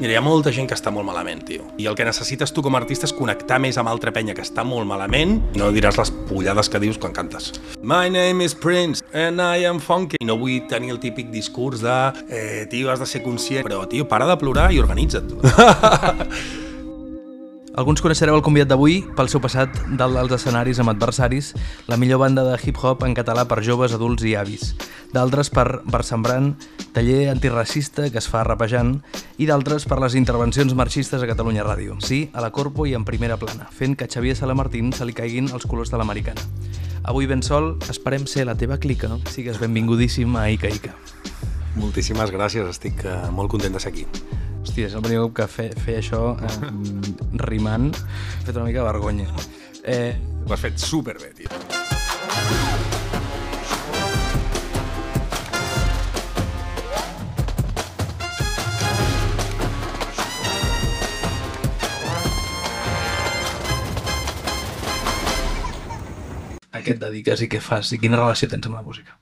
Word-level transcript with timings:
Mira, 0.00 0.14
hi 0.14 0.16
ha 0.16 0.22
molta 0.24 0.48
gent 0.48 0.64
que 0.64 0.72
està 0.72 0.88
molt 0.88 1.04
malament, 1.04 1.42
tio. 1.44 1.66
I 1.76 1.84
el 1.90 1.96
que 1.98 2.06
necessites 2.08 2.54
tu 2.56 2.62
com 2.64 2.72
a 2.72 2.78
artista 2.80 3.04
és 3.04 3.12
connectar 3.12 3.58
més 3.60 3.76
amb 3.76 3.90
altra 3.90 4.14
penya 4.16 4.32
que 4.32 4.40
està 4.40 4.64
molt 4.64 4.88
malament 4.88 5.34
i 5.52 5.60
no 5.60 5.68
diràs 5.74 5.98
les 6.00 6.12
pollades 6.30 6.72
que 6.72 6.80
dius 6.80 6.96
quan 6.96 7.12
cantes. 7.12 7.50
My 7.84 8.08
name 8.08 8.40
is 8.40 8.56
Prince 8.56 9.04
and 9.12 9.44
I 9.44 9.68
am 9.68 9.76
funky. 9.76 10.16
I 10.24 10.30
no 10.30 10.38
vull 10.40 10.64
tenir 10.72 10.94
el 10.94 11.02
típic 11.04 11.28
discurs 11.28 11.84
de 11.84 11.98
eh, 12.32 12.64
tio, 12.72 12.88
has 12.88 13.04
de 13.04 13.10
ser 13.12 13.20
conscient. 13.26 13.68
Però, 13.68 13.84
tio, 13.92 14.08
para 14.08 14.24
de 14.30 14.40
plorar 14.40 14.70
i 14.72 14.80
organitza't. 14.80 15.36
Alguns 17.80 18.02
coneixereu 18.04 18.36
el 18.36 18.42
convidat 18.44 18.68
d'avui 18.68 18.98
pel 19.16 19.30
seu 19.32 19.40
passat 19.40 19.72
dalt 19.96 20.12
dels 20.12 20.34
escenaris 20.36 20.76
amb 20.82 20.90
adversaris, 20.92 21.54
la 21.88 21.96
millor 21.96 22.18
banda 22.20 22.42
de 22.44 22.58
hip-hop 22.60 23.06
en 23.06 23.14
català 23.16 23.46
per 23.48 23.62
joves, 23.64 23.94
adults 23.96 24.26
i 24.28 24.34
avis. 24.36 24.74
D'altres 25.14 25.48
per 25.48 25.80
Barsembrant, 25.88 26.50
taller 26.92 27.30
antiracista 27.32 28.10
que 28.12 28.20
es 28.20 28.28
fa 28.28 28.42
rapejant, 28.44 28.98
i 29.40 29.48
d'altres 29.48 29.88
per 29.88 29.96
les 30.04 30.18
intervencions 30.20 30.76
marxistes 30.76 31.24
a 31.24 31.30
Catalunya 31.30 31.64
Ràdio. 31.64 31.96
Sí, 32.04 32.26
a 32.34 32.44
la 32.44 32.52
Corpo 32.52 32.84
i 32.84 32.92
en 32.98 33.08
primera 33.08 33.40
plana, 33.40 33.70
fent 33.72 33.96
que 33.96 34.04
a 34.04 34.12
Xavier 34.12 34.36
Salamartín 34.36 34.92
se 34.92 35.08
li 35.08 35.16
caiguin 35.16 35.48
els 35.48 35.64
colors 35.64 35.88
de 35.88 36.02
l'americana. 36.02 36.44
Avui 37.08 37.30
ben 37.32 37.40
sol, 37.40 37.78
esperem 37.88 38.28
ser 38.28 38.44
la 38.44 38.58
teva 38.60 38.76
clica. 38.76 39.08
Sigues 39.32 39.56
benvingudíssim 39.56 40.36
a 40.36 40.50
Ica 40.52 40.68
Ica. 40.68 40.92
Moltíssimes 41.80 42.28
gràcies, 42.28 42.68
estic 42.76 43.06
uh, 43.08 43.32
molt 43.32 43.48
content 43.56 43.72
de 43.72 43.80
ser 43.80 43.94
aquí. 43.94 44.04
Hòstia, 44.70 44.86
és 44.86 44.92
el 44.94 45.02
primer 45.02 45.22
cop 45.24 45.32
que 45.34 45.44
fe, 45.50 45.64
feia 45.82 45.98
això 45.98 46.18
eh, 46.46 46.50
rimant. 47.42 47.88
M'ha 47.90 48.44
fet 48.46 48.54
una 48.54 48.68
mica 48.68 48.78
de 48.78 48.86
vergonya. 48.86 49.26
Eh... 49.82 50.14
Ho 50.46 50.52
has 50.54 50.62
fet 50.62 50.78
superbé, 50.78 51.32
tio. 51.34 51.50
A 66.70 66.78
què 66.78 66.94
et 66.94 67.02
dediques 67.02 67.42
i 67.42 67.50
què 67.50 67.58
fas? 67.58 67.90
I 67.90 67.98
quina 67.98 68.22
relació 68.22 68.46
tens 68.54 68.70
amb 68.70 68.78
la 68.78 68.86
música? 68.86 69.18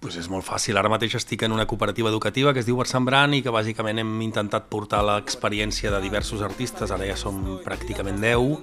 Pues 0.00 0.14
és 0.16 0.30
molt 0.32 0.46
fàcil. 0.46 0.78
Ara 0.80 0.88
mateix 0.88 1.12
estic 1.18 1.42
en 1.44 1.52
una 1.52 1.66
cooperativa 1.68 2.08
educativa 2.08 2.54
que 2.56 2.62
es 2.62 2.66
diu 2.68 2.78
Barsembrant 2.78 3.34
i 3.36 3.42
que 3.44 3.52
bàsicament 3.52 4.00
hem 4.00 4.14
intentat 4.24 4.70
portar 4.72 5.02
l'experiència 5.04 5.92
de 5.92 6.00
diversos 6.00 6.40
artistes, 6.40 6.88
ara 6.88 7.04
ja 7.04 7.18
som 7.20 7.36
pràcticament 7.66 8.16
10, 8.22 8.56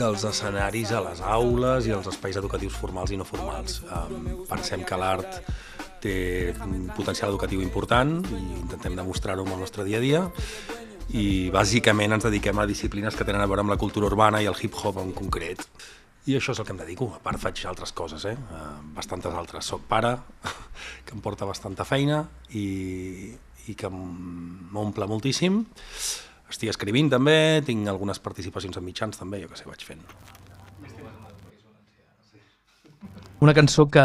dels 0.00 0.24
escenaris 0.30 0.94
a 0.96 1.02
les 1.04 1.20
aules 1.20 1.90
i 1.90 1.92
als 1.92 2.08
espais 2.08 2.40
educatius 2.40 2.78
formals 2.80 3.12
i 3.12 3.20
no 3.20 3.28
formals. 3.28 3.82
Um, 3.84 4.46
pensem 4.48 4.86
que 4.88 4.96
l'art 4.96 5.42
té 6.00 6.16
un 6.64 6.88
potencial 6.96 7.34
educatiu 7.34 7.60
important 7.60 8.22
i 8.32 8.42
intentem 8.62 8.96
demostrar-ho 8.96 9.44
amb 9.44 9.52
el 9.58 9.66
nostre 9.66 9.84
dia 9.84 10.00
a 10.00 10.06
dia 10.08 10.28
i 11.12 11.50
bàsicament 11.52 12.16
ens 12.16 12.24
dediquem 12.24 12.56
a 12.58 12.66
disciplines 12.66 13.12
que 13.12 13.28
tenen 13.28 13.44
a 13.44 13.50
veure 13.50 13.60
amb 13.60 13.76
la 13.76 13.80
cultura 13.80 14.08
urbana 14.08 14.40
i 14.40 14.48
el 14.48 14.56
hip-hop 14.56 15.04
en 15.04 15.12
concret. 15.12 15.68
I 16.30 16.36
això 16.38 16.54
és 16.54 16.60
el 16.62 16.66
que 16.68 16.74
em 16.74 16.78
dedico. 16.78 17.08
A 17.16 17.20
part 17.22 17.40
faig 17.42 17.64
altres 17.66 17.90
coses, 17.98 18.24
eh? 18.30 18.36
Uh, 18.54 18.76
bastantes 18.94 19.34
altres. 19.34 19.66
Soc 19.66 19.82
pare, 19.90 20.14
que 21.06 21.16
em 21.16 21.22
porta 21.24 21.48
bastanta 21.48 21.86
feina 21.88 22.22
i, 22.54 23.32
i 23.66 23.74
que 23.74 23.90
m'omple 23.90 25.08
moltíssim. 25.10 25.64
Estic 26.52 26.70
escrivint 26.70 27.10
també, 27.10 27.62
tinc 27.66 27.88
algunes 27.90 28.20
participacions 28.22 28.78
en 28.78 28.86
mitjans 28.86 29.18
també, 29.18 29.40
jo 29.42 29.50
que 29.50 29.58
sé, 29.58 29.66
vaig 29.66 29.82
fent. 29.88 30.04
Una 33.42 33.54
cançó 33.56 33.88
que 33.90 34.04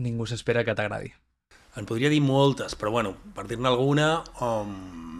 ningú 0.00 0.24
s'espera 0.24 0.62
que 0.64 0.72
t'agradi. 0.78 1.12
En 1.76 1.84
podria 1.88 2.08
dir 2.12 2.22
moltes, 2.24 2.72
però 2.76 2.92
bueno, 2.94 3.12
per 3.36 3.44
dir-ne 3.48 3.68
alguna, 3.68 4.22
um, 4.40 5.11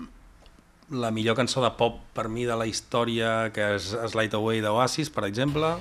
la 0.93 1.11
millor 1.11 1.37
cançó 1.37 1.63
de 1.65 1.71
pop 1.79 1.99
per 2.15 2.29
mi 2.29 2.45
de 2.45 2.57
la 2.57 2.67
història, 2.69 3.51
que 3.55 3.75
és 3.79 3.93
Slide 4.13 4.37
Away 4.37 4.61
d'Oasis, 4.65 5.11
per 5.11 5.25
exemple, 5.25 5.75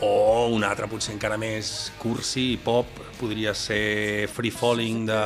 o 0.00 0.46
un 0.52 0.64
altre 0.64 0.88
potser 0.90 1.14
encara 1.14 1.38
més 1.40 1.90
cursi 1.98 2.52
i 2.52 2.56
pop 2.60 2.88
podria 3.20 3.54
ser 3.56 4.28
Free 4.32 4.52
Falling 4.52 5.06
de, 5.08 5.22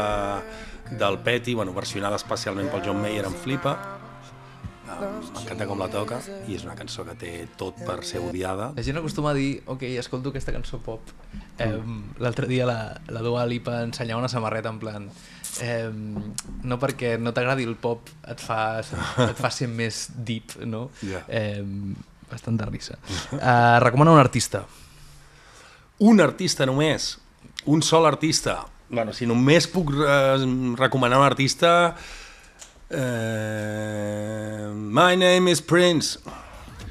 del 0.99 1.19
Petty, 1.27 1.55
bueno, 1.55 1.75
versionada 1.75 2.21
especialment 2.21 2.71
pel 2.71 2.85
John 2.87 3.01
Mayer 3.03 3.27
en 3.29 3.35
Flipa. 3.35 3.77
M'encanta 5.01 5.67
com 5.71 5.79
la 5.79 5.87
toca 5.91 6.19
i 6.51 6.57
és 6.57 6.65
una 6.67 6.75
cançó 6.79 7.05
que 7.07 7.15
té 7.19 7.33
tot 7.59 7.79
per 7.87 8.01
ser 8.07 8.21
odiada. 8.25 8.73
La 8.77 8.85
gent 8.85 8.99
acostuma 8.99 9.31
a 9.31 9.37
dir, 9.37 9.61
ok, 9.71 9.85
escolto 10.01 10.33
aquesta 10.35 10.55
cançó 10.55 10.81
pop. 10.83 11.13
Eh, 11.63 11.71
l'altre 12.19 12.49
dia 12.51 12.67
la, 12.67 12.81
la 13.09 13.23
Dua 13.23 13.47
Lipa 13.47 13.83
ensenyava 13.85 14.23
una 14.23 14.33
samarreta 14.33 14.73
en 14.73 14.81
plan 14.83 15.11
eh, 15.63 15.91
no 15.91 16.79
perquè 16.81 17.17
no 17.21 17.33
t'agradi 17.37 17.67
el 17.69 17.77
pop 17.81 18.09
et 18.31 18.41
fa, 18.41 18.81
et 19.27 19.39
fa 19.39 19.51
ser 19.55 19.69
més 19.71 20.07
deep 20.15 20.57
no? 20.65 20.89
Yeah. 21.03 21.25
Eh, 21.29 21.65
bastant 22.31 22.59
de 22.61 22.67
risa. 22.69 22.99
Uh, 23.33 23.81
recomana 23.83 24.15
un 24.15 24.23
artista. 24.23 24.65
Un 25.99 26.21
artista 26.23 26.67
només? 26.67 27.17
Un 27.67 27.83
sol 27.83 28.07
artista? 28.07 28.61
Bueno, 28.89 29.13
si 29.13 29.27
només 29.27 29.67
puc 29.71 29.93
uh, 29.99 30.39
recomanar 30.79 31.21
un 31.21 31.27
artista... 31.27 31.97
Uh, 32.91 34.75
my 34.75 35.15
name 35.15 35.47
is 35.47 35.61
Prince 35.63 36.19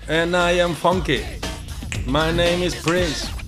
and 0.08 0.34
I 0.34 0.62
am 0.62 0.74
funky. 0.74 1.26
My 2.08 2.32
name 2.32 2.64
is 2.64 2.74
Prince. 2.76 3.39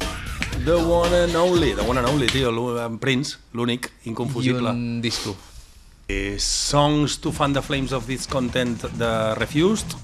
The 0.65 0.75
one 0.75 1.15
and 1.15 1.35
only. 1.35 1.73
The 1.73 1.83
one 1.83 1.97
and 1.97 2.07
only, 2.07 2.27
tio. 2.27 2.51
Prince, 2.99 3.39
l'únic, 3.53 3.91
inconfusible. 4.03 4.67
I 4.67 4.69
un 4.69 5.01
disco. 5.01 5.35
Eh, 6.07 6.35
songs 6.37 7.19
to 7.19 7.31
fan 7.31 7.53
the 7.53 7.61
flames 7.61 7.91
of 7.93 8.05
this 8.05 8.27
content 8.27 8.85
de 8.97 9.33
Refused 9.35 9.95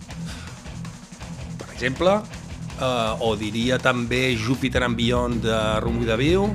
exemple, 1.78 2.09
uh, 2.81 3.13
o 3.22 3.35
diria 3.38 3.78
també 3.78 4.34
Jupiter 4.34 4.81
and 4.88 4.97
Beyond 4.97 5.44
de 5.45 5.59
with 6.00 6.09
a 6.09 6.18
View, 6.18 6.50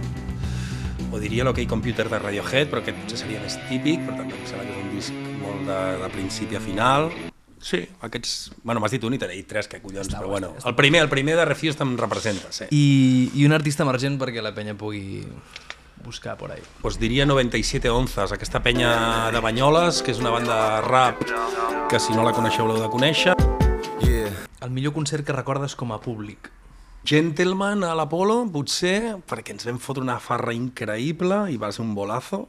o 1.12 1.20
diria 1.22 1.44
l'OK 1.46 1.62
Computer 1.70 2.08
de 2.10 2.18
Radiohead, 2.18 2.70
però 2.72 2.82
aquest 2.82 2.98
potser 3.04 3.20
seria 3.22 3.42
més 3.44 3.58
típic, 3.68 4.02
però 4.02 4.18
també 4.18 4.34
em 4.34 4.48
sembla 4.50 4.66
que 4.66 4.74
és 4.74 4.82
un 4.82 4.96
disc 4.96 5.12
molt 5.44 5.68
de, 5.70 5.82
de 6.02 6.10
principi 6.16 6.58
a 6.58 6.64
final. 6.64 7.12
Sí, 7.62 7.78
aquests... 8.02 8.50
Bueno, 8.66 8.82
m'has 8.82 8.92
dit 8.92 9.04
un 9.06 9.14
i 9.14 9.20
t'he 9.22 9.28
dit 9.30 9.46
tres, 9.48 9.68
que 9.70 9.78
collons, 9.80 10.08
està 10.08 10.18
però 10.18 10.32
bueno. 10.34 10.50
El 10.66 10.74
primer, 10.74 11.04
el 11.06 11.10
primer 11.12 11.36
de 11.38 11.46
Refuse 11.46 11.78
em 11.84 11.94
representa, 12.00 12.50
sí. 12.50 12.66
I, 12.74 12.84
I 13.38 13.46
un 13.46 13.54
artista 13.54 13.86
emergent 13.86 14.18
perquè 14.20 14.42
la 14.42 14.50
penya 14.56 14.74
pugui 14.74 15.22
buscar 16.02 16.36
por 16.36 16.50
ahí. 16.50 16.62
Pues 16.82 16.98
diria 16.98 17.24
97 17.24 17.88
onzas, 17.88 18.34
aquesta 18.34 18.62
penya 18.62 19.30
de 19.30 19.40
Banyoles, 19.40 20.02
que 20.02 20.10
és 20.10 20.18
una 20.18 20.34
banda 20.34 20.80
rap 20.82 21.22
que 21.88 22.02
si 22.02 22.16
no 22.18 22.26
la 22.26 22.34
coneixeu 22.34 22.66
l'heu 22.66 22.82
de 22.82 22.90
conèixer. 22.90 23.38
El 24.62 24.70
millor 24.70 24.92
concert 24.94 25.26
que 25.26 25.34
recordes 25.34 25.74
com 25.74 25.90
a 25.94 25.98
públic? 26.02 26.50
Gentleman 27.02 27.82
a 27.82 27.96
l'Apolo, 27.98 28.44
potser, 28.54 29.16
perquè 29.26 29.56
ens 29.56 29.66
vam 29.66 29.80
fotre 29.82 30.04
una 30.04 30.20
farra 30.22 30.54
increïble 30.54 31.48
i 31.50 31.58
va 31.58 31.72
ser 31.74 31.82
un 31.82 31.96
bolazo. 31.96 32.44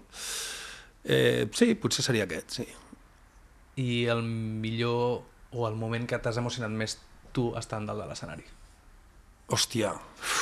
Eh, 1.04 1.50
sí, 1.58 1.74
potser 1.74 2.06
seria 2.06 2.28
aquest, 2.28 2.60
sí. 2.60 2.68
I 3.80 4.06
el 4.14 4.22
millor 4.24 5.24
o 5.54 5.68
el 5.68 5.76
moment 5.78 6.06
que 6.10 6.20
t'has 6.22 6.38
emocionat 6.42 6.74
més 6.74 6.98
tu 7.34 7.50
estant 7.58 7.88
dalt 7.90 8.04
de 8.04 8.08
l'escenari? 8.10 8.46
Hòstia, 9.54 9.94
uf. 9.94 10.42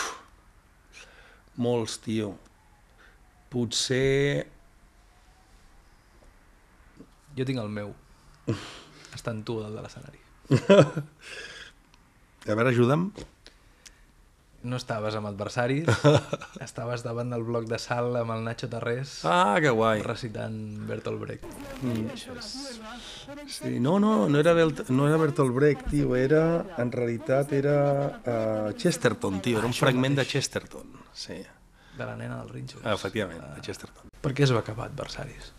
molts, 1.58 1.98
tio. 2.04 2.34
Potser... 3.52 4.48
Jo 7.38 7.48
tinc 7.48 7.62
el 7.62 7.72
meu, 7.72 7.94
estant 9.16 9.40
tu 9.48 9.60
dalt 9.62 9.78
de 9.78 9.84
l'escenari. 9.86 10.20
A 12.52 12.56
veure, 12.58 12.72
ajuda'm. 12.74 13.12
No 14.64 14.78
estaves 14.78 15.16
amb 15.18 15.26
adversaris, 15.26 15.88
estaves 16.62 17.02
davant 17.02 17.32
del 17.34 17.42
bloc 17.48 17.66
de 17.66 17.80
sal 17.82 18.14
amb 18.20 18.30
el 18.36 18.44
Nacho 18.46 18.68
Tarrés 18.70 19.16
Ah, 19.26 19.58
que 19.60 19.72
guai. 19.74 20.04
recitant 20.06 20.54
Bertolt 20.86 21.18
Brecht. 21.20 21.48
Mm. 21.82 22.12
Sí, 23.50 23.80
no, 23.80 23.96
no, 24.00 24.30
no 24.30 24.40
era, 24.40 24.54
Belt, 24.54 24.84
no 24.90 25.08
era 25.08 25.18
Bertolt 25.18 25.56
Brecht, 25.56 25.88
tio, 25.90 26.16
era, 26.16 26.44
en 26.78 26.92
realitat 26.94 27.52
era 27.58 27.78
uh, 28.22 28.74
Chesterton, 28.78 29.42
tio, 29.42 29.58
era 29.58 29.68
un 29.68 29.74
fragment 29.74 30.20
de 30.22 30.26
Chesterton, 30.28 30.94
sí. 31.14 31.40
De 31.98 32.06
la 32.06 32.14
nena 32.16 32.38
del 32.44 32.50
Rinxo. 32.54 32.80
Ah, 32.84 32.94
efectivament, 32.94 33.42
de 33.56 33.62
Chesterton. 33.66 34.14
Per 34.22 34.32
què 34.38 34.46
es 34.46 34.54
va 34.54 34.62
acabar 34.62 34.86
adversaris? 34.92 35.52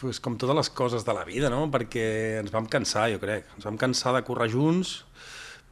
Pues 0.00 0.18
com 0.20 0.34
totes 0.36 0.56
les 0.58 0.68
coses 0.70 1.06
de 1.06 1.14
la 1.16 1.22
vida, 1.24 1.48
no? 1.50 1.62
Perquè 1.72 2.40
ens 2.42 2.50
vam 2.52 2.66
cansar, 2.68 3.06
jo 3.14 3.20
crec. 3.22 3.46
Ens 3.56 3.64
vam 3.64 3.78
cansar 3.80 4.12
de 4.18 4.20
córrer 4.26 4.50
junts 4.52 4.98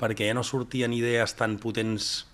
perquè 0.01 0.29
ja 0.29 0.37
no 0.37 0.45
sortien 0.47 0.93
idees 0.93 1.37
tan 1.39 1.59
potents 1.63 2.27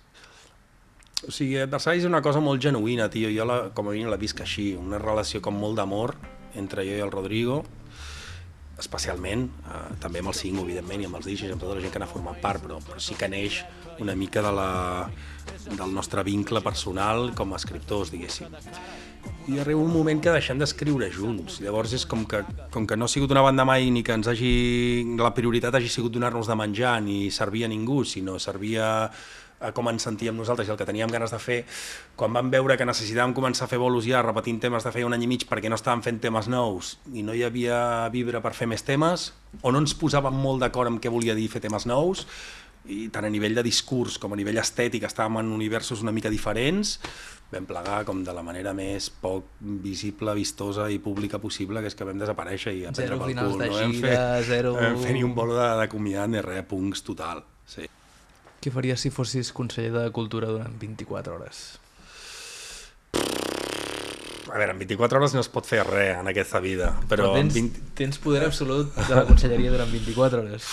o 1.21 1.29
sigui, 1.29 1.59
Adversaris 1.61 2.01
és 2.01 2.09
una 2.09 2.21
cosa 2.25 2.39
molt 2.41 2.61
genuïna, 2.63 3.05
tio. 3.13 3.29
Jo, 3.29 3.45
la, 3.45 3.57
com 3.77 3.89
a 3.89 3.93
mínim, 3.93 4.09
la 4.09 4.17
visc 4.17 4.41
així. 4.41 4.71
Una 4.73 4.97
relació 4.97 5.41
com 5.45 5.53
molt 5.53 5.77
d'amor 5.77 6.15
entre 6.57 6.85
jo 6.87 6.97
i 6.97 7.05
el 7.05 7.13
Rodrigo. 7.13 7.63
especialment, 8.81 9.43
eh, 9.69 9.79
també 10.01 10.23
amb 10.23 10.31
el 10.31 10.33
5, 10.33 10.63
evidentment, 10.63 11.03
i 11.03 11.05
amb 11.05 11.19
els 11.19 11.27
DJs, 11.27 11.51
amb 11.53 11.61
tota 11.61 11.75
la 11.77 11.81
gent 11.83 11.91
que 11.93 11.99
n'ha 12.01 12.07
format 12.09 12.39
part, 12.41 12.63
però, 12.63 12.79
però 12.81 12.97
sí 12.97 13.13
que 13.13 13.27
neix 13.29 13.59
una 14.01 14.15
mica 14.15 14.41
de 14.41 14.51
la, 14.57 15.09
del 15.67 15.93
nostre 15.93 16.23
vincle 16.25 16.63
personal 16.65 17.29
com 17.37 17.53
a 17.53 17.59
escriptors, 17.61 18.09
diguéssim. 18.09 18.49
I 19.47 19.57
arriba 19.59 19.81
un 19.81 19.89
moment 19.89 20.19
que 20.21 20.33
deixem 20.35 20.59
d'escriure 20.61 21.07
junts. 21.09 21.57
Llavors 21.65 21.95
és 21.97 22.03
com 22.05 22.27
que, 22.29 22.43
com 22.73 22.85
que 22.85 22.97
no 22.97 23.07
ha 23.07 23.11
sigut 23.11 23.31
una 23.33 23.41
banda 23.41 23.65
mai 23.65 23.89
ni 23.89 24.03
que 24.05 24.13
ens 24.13 24.29
hagi... 24.29 24.51
la 25.17 25.33
prioritat 25.33 25.73
hagi 25.75 25.89
sigut 25.89 26.13
donar-nos 26.13 26.47
de 26.47 26.55
menjar 26.55 26.99
ni 27.01 27.31
servir 27.33 27.65
a 27.65 27.71
ningú, 27.71 28.03
sinó 28.05 28.37
servir 28.39 28.77
a, 28.79 28.91
a 29.61 29.71
com 29.73 29.89
ens 29.89 30.05
sentíem 30.05 30.37
nosaltres 30.37 30.69
i 30.69 30.73
el 30.73 30.77
que 30.77 30.85
teníem 30.85 31.09
ganes 31.09 31.33
de 31.33 31.39
fer, 31.41 31.59
quan 32.17 32.33
vam 32.37 32.53
veure 32.53 32.77
que 32.77 32.85
necessitàvem 32.85 33.33
començar 33.37 33.65
a 33.65 33.71
fer 33.71 33.81
bolos 33.81 34.05
ja 34.05 34.21
repetint 34.25 34.61
temes 34.61 34.85
de 34.85 34.93
feia 34.93 35.09
un 35.09 35.17
any 35.17 35.25
i 35.25 35.29
mig 35.33 35.45
perquè 35.49 35.73
no 35.73 35.79
estàvem 35.79 36.05
fent 36.05 36.21
temes 36.21 36.49
nous 36.51 36.95
i 37.13 37.25
no 37.25 37.33
hi 37.33 37.41
havia 37.47 38.09
vibra 38.13 38.41
per 38.45 38.53
fer 38.57 38.69
més 38.69 38.85
temes, 38.85 39.31
o 39.61 39.73
no 39.73 39.81
ens 39.81 39.97
posàvem 39.97 40.37
molt 40.37 40.61
d'acord 40.61 40.93
amb 40.93 41.01
què 41.01 41.13
volia 41.13 41.37
dir 41.37 41.49
fer 41.49 41.63
temes 41.65 41.89
nous, 41.89 42.27
i 42.89 43.09
tant 43.13 43.25
a 43.25 43.29
nivell 43.29 43.53
de 43.55 43.63
discurs 43.63 44.17
com 44.17 44.33
a 44.33 44.35
nivell 44.39 44.57
estètic 44.57 45.03
estàvem 45.05 45.37
en 45.43 45.51
universos 45.53 46.01
una 46.01 46.11
mica 46.11 46.29
diferents, 46.33 46.99
vam 47.51 47.65
plegar 47.67 48.05
com 48.07 48.23
de 48.23 48.33
la 48.33 48.41
manera 48.43 48.73
més 48.73 49.09
poc 49.09 49.43
visible, 49.61 50.33
vistosa 50.33 50.89
i 50.89 50.97
pública 50.99 51.37
possible, 51.39 51.81
que 51.81 51.87
és 51.91 51.95
que 51.95 52.07
vam 52.07 52.17
desaparèixer 52.17 52.73
i 52.73 52.85
a 52.85 52.91
prendre 52.95 53.17
pel 53.19 53.35
cul. 53.35 53.59
de 53.59 53.67
no 53.69 53.75
vam 53.75 53.93
fer, 53.93 54.15
zero- 54.47 54.73
vam 54.79 54.97
fer 55.03 55.13
ni 55.13 55.23
un 55.23 55.35
bolo 55.35 55.57
de, 55.59 55.67
de 55.81 55.87
comiat 55.91 56.29
ni 56.29 56.41
res, 56.41 56.63
punts 56.65 57.03
total. 57.03 57.43
Sí. 57.67 57.85
Què 58.61 58.71
faries 58.71 58.99
si 59.01 59.09
fossis 59.09 59.51
conseller 59.51 59.91
de 59.91 60.11
Cultura 60.11 60.47
durant 60.47 60.73
24 60.79 61.35
hores? 61.35 61.79
A 64.51 64.57
veure, 64.59 64.73
en 64.73 64.79
24 64.81 65.17
hores 65.17 65.33
no 65.33 65.39
es 65.39 65.47
pot 65.47 65.63
fer 65.65 65.79
res 65.87 66.17
en 66.19 66.27
aquesta 66.27 66.59
vida, 66.59 66.89
però, 67.07 67.29
Però 67.29 67.33
tens, 67.37 67.55
en 67.55 67.69
20... 67.71 67.93
tens 67.95 68.17
poder 68.19 68.43
absolut 68.43 68.91
de 68.97 69.15
la 69.15 69.23
conselleria 69.25 69.71
durant 69.71 69.89
24 69.91 70.41
hores. 70.41 70.65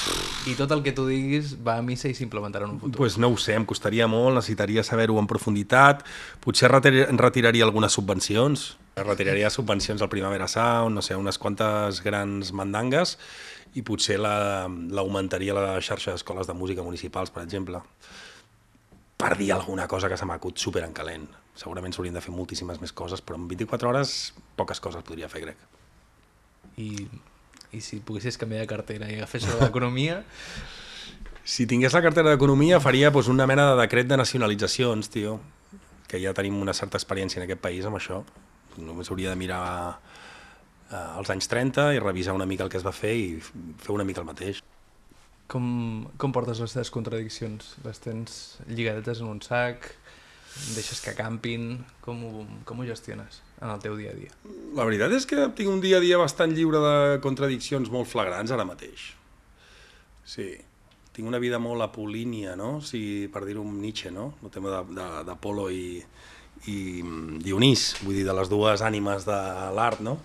I 0.51 0.57
tot 0.59 0.73
el 0.75 0.83
que 0.83 0.91
tu 0.97 1.05
diguis 1.07 1.53
va 1.63 1.77
a 1.79 1.83
missa 1.87 2.09
i 2.11 2.15
s'implementarà 2.19 2.67
en 2.67 2.73
un 2.75 2.81
futur. 2.81 2.97
pues 2.99 3.19
no 3.23 3.29
ho 3.31 3.37
sé, 3.39 3.55
em 3.55 3.65
costaria 3.65 4.09
molt, 4.11 4.35
necessitaria 4.35 4.83
saber-ho 4.83 5.19
en 5.23 5.29
profunditat, 5.31 6.03
potser 6.43 6.73
retir 6.73 7.07
retiraria 7.15 7.65
algunes 7.65 7.93
subvencions, 7.95 8.77
retiraria 8.99 9.49
subvencions 9.49 10.03
al 10.03 10.09
Primavera 10.11 10.49
Sound, 10.49 10.95
no 10.97 11.03
sé, 11.03 11.15
unes 11.15 11.39
quantes 11.39 12.03
grans 12.03 12.51
mandangues, 12.53 13.17
i 13.79 13.83
potser 13.87 14.19
la- 14.19 14.67
l'augmentaria 14.67 15.55
la, 15.55 15.75
la 15.77 15.81
xarxa 15.81 16.11
d'escoles 16.17 16.49
de 16.49 16.55
música 16.55 16.83
municipals, 16.83 17.31
per 17.31 17.45
exemple, 17.45 17.79
per 19.19 19.35
dir 19.37 19.51
alguna 19.53 19.89
cosa 19.91 20.09
que 20.09 20.17
se 20.17 20.27
m'acut 20.29 20.59
super 20.63 20.85
en 20.87 20.95
calent. 20.95 21.27
Segurament 21.59 21.95
s'haurien 21.95 22.15
de 22.15 22.23
fer 22.23 22.35
moltíssimes 22.35 22.79
més 22.81 22.95
coses, 22.95 23.21
però 23.21 23.39
en 23.41 23.49
24 23.51 23.91
hores 23.91 24.19
poques 24.57 24.81
coses 24.81 25.03
podria 25.03 25.29
fer, 25.29 25.43
crec. 25.49 25.65
I, 26.79 27.09
I 27.75 27.81
si 27.83 27.99
poguessis 27.99 28.39
canviar 28.39 28.63
de 28.63 28.71
cartera 28.71 29.11
i 29.11 29.19
agafés 29.19 29.49
l'economia, 29.59 30.23
Si 31.49 31.65
tingués 31.65 31.95
la 31.97 32.03
cartera 32.05 32.29
d'Economia 32.29 32.77
faria 32.77 33.09
doncs, 33.09 33.31
una 33.33 33.47
mena 33.49 33.71
de 33.71 33.77
decret 33.79 34.05
de 34.05 34.19
nacionalitzacions, 34.21 35.09
tio, 35.09 35.39
que 36.05 36.21
ja 36.21 36.35
tenim 36.37 36.59
una 36.61 36.75
certa 36.77 37.01
experiència 37.01 37.41
en 37.41 37.47
aquest 37.47 37.63
país 37.65 37.87
amb 37.89 37.97
això. 37.97 38.19
Només 38.77 39.09
hauria 39.09 39.33
de 39.33 39.41
mirar 39.41 39.63
eh, 39.97 40.99
als 40.99 41.33
anys 41.33 41.49
30 41.49 41.95
i 41.97 42.03
revisar 42.05 42.35
una 42.37 42.45
mica 42.45 42.67
el 42.67 42.69
que 42.69 42.77
es 42.77 42.85
va 42.85 42.93
fer 42.93 43.15
i 43.17 43.31
fer 43.41 43.95
una 43.97 44.05
mica 44.05 44.21
el 44.21 44.29
mateix. 44.29 44.61
Com, 45.49 45.65
com 46.21 46.35
portes 46.35 46.61
les 46.63 46.77
teves 46.77 46.93
contradiccions? 46.95 47.75
Les 47.87 48.05
tens 48.05 48.39
lligadetes 48.69 49.23
en 49.25 49.33
un 49.33 49.41
sac? 49.45 49.91
Deixes 50.75 51.01
que 51.05 51.15
campin? 51.17 51.79
Com 52.05 52.23
ho, 52.27 52.47
com 52.69 52.81
ho 52.81 52.87
gestiones 52.89 53.43
en 53.61 53.73
el 53.73 53.83
teu 53.83 53.97
dia 53.99 54.13
a 54.13 54.17
dia? 54.17 54.33
La 54.77 54.87
veritat 54.89 55.13
és 55.17 55.27
que 55.29 55.49
tinc 55.59 55.71
un 55.73 55.83
dia 55.85 55.99
a 55.99 56.05
dia 56.05 56.19
bastant 56.21 56.55
lliure 56.55 56.81
de 56.83 57.21
contradiccions 57.25 57.91
molt 57.95 58.11
flagrants 58.11 58.53
ara 58.55 58.67
mateix. 58.69 59.13
Sí, 60.29 60.51
tinc 61.17 61.29
una 61.31 61.41
vida 61.43 61.59
molt 61.63 61.83
apolínia, 61.83 62.57
no? 62.59 62.77
O 62.79 62.85
sigui, 62.85 63.29
per 63.33 63.45
dir-ho 63.47 63.65
amb 63.65 63.81
Nietzsche, 63.81 64.13
no? 64.15 64.33
El 64.45 64.53
tema 64.55 64.83
d'Apolo 65.27 65.69
i, 65.73 65.99
i 66.69 66.79
mm, 67.03 67.41
Dionís, 67.47 67.89
vull 68.05 68.21
dir, 68.21 68.27
de 68.29 68.37
les 68.37 68.53
dues 68.53 68.85
ànimes 68.85 69.25
de 69.29 69.39
l'art, 69.75 70.05
no? 70.05 70.19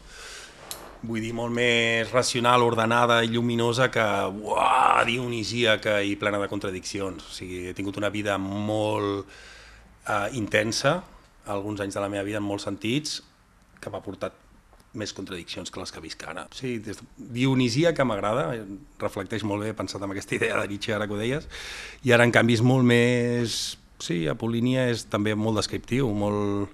Vull 1.03 1.19
dir, 1.19 1.33
molt 1.35 1.51
més 1.51 2.07
racional, 2.13 2.63
ordenada 2.63 3.17
i 3.25 3.31
lluminosa 3.33 3.89
que 3.91 4.03
uah, 4.39 5.03
dionisíaca 5.03 5.97
i 5.99 6.15
plena 6.15 6.39
de 6.39 6.47
contradiccions. 6.47 7.25
O 7.27 7.33
sigui, 7.35 7.65
he 7.67 7.73
tingut 7.75 7.99
una 7.99 8.11
vida 8.13 8.37
molt 8.39 9.25
eh, 10.07 10.29
intensa, 10.39 11.01
alguns 11.51 11.83
anys 11.83 11.97
de 11.97 12.03
la 12.03 12.07
meva 12.07 12.23
vida 12.23 12.39
en 12.39 12.47
molts 12.47 12.63
sentits, 12.69 13.17
que 13.83 13.91
m'ha 13.91 13.99
portat 14.05 14.37
més 14.95 15.11
contradiccions 15.11 15.73
que 15.73 15.81
les 15.81 15.91
que 15.91 16.03
visc 16.03 16.23
ara. 16.29 16.45
Sí, 16.55 16.77
des 16.85 17.01
de... 17.01 17.07
Dionisia, 17.35 17.91
que 17.97 18.05
m'agrada, 18.07 18.45
reflecteix 19.01 19.43
molt 19.43 19.65
bé, 19.65 19.73
he 19.73 19.77
pensat 19.77 20.05
en 20.05 20.13
aquesta 20.13 20.37
idea 20.37 20.59
de 20.61 20.69
Nietzsche 20.71 20.93
ara 20.95 21.09
que 21.09 21.17
ho 21.17 21.19
deies, 21.19 21.49
i 22.07 22.13
ara 22.15 22.23
en 22.23 22.31
canvi 22.31 22.59
és 22.59 22.63
molt 22.63 22.87
més... 22.87 23.63
Sí, 24.03 24.25
Apolínia 24.27 24.89
és 24.91 25.05
també 25.07 25.31
molt 25.35 25.55
descriptiu, 25.61 26.09
molt 26.11 26.71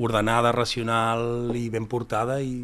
ordenada, 0.00 0.52
racional 0.54 1.50
i 1.58 1.66
ben 1.68 1.84
portada 1.90 2.38
i, 2.40 2.62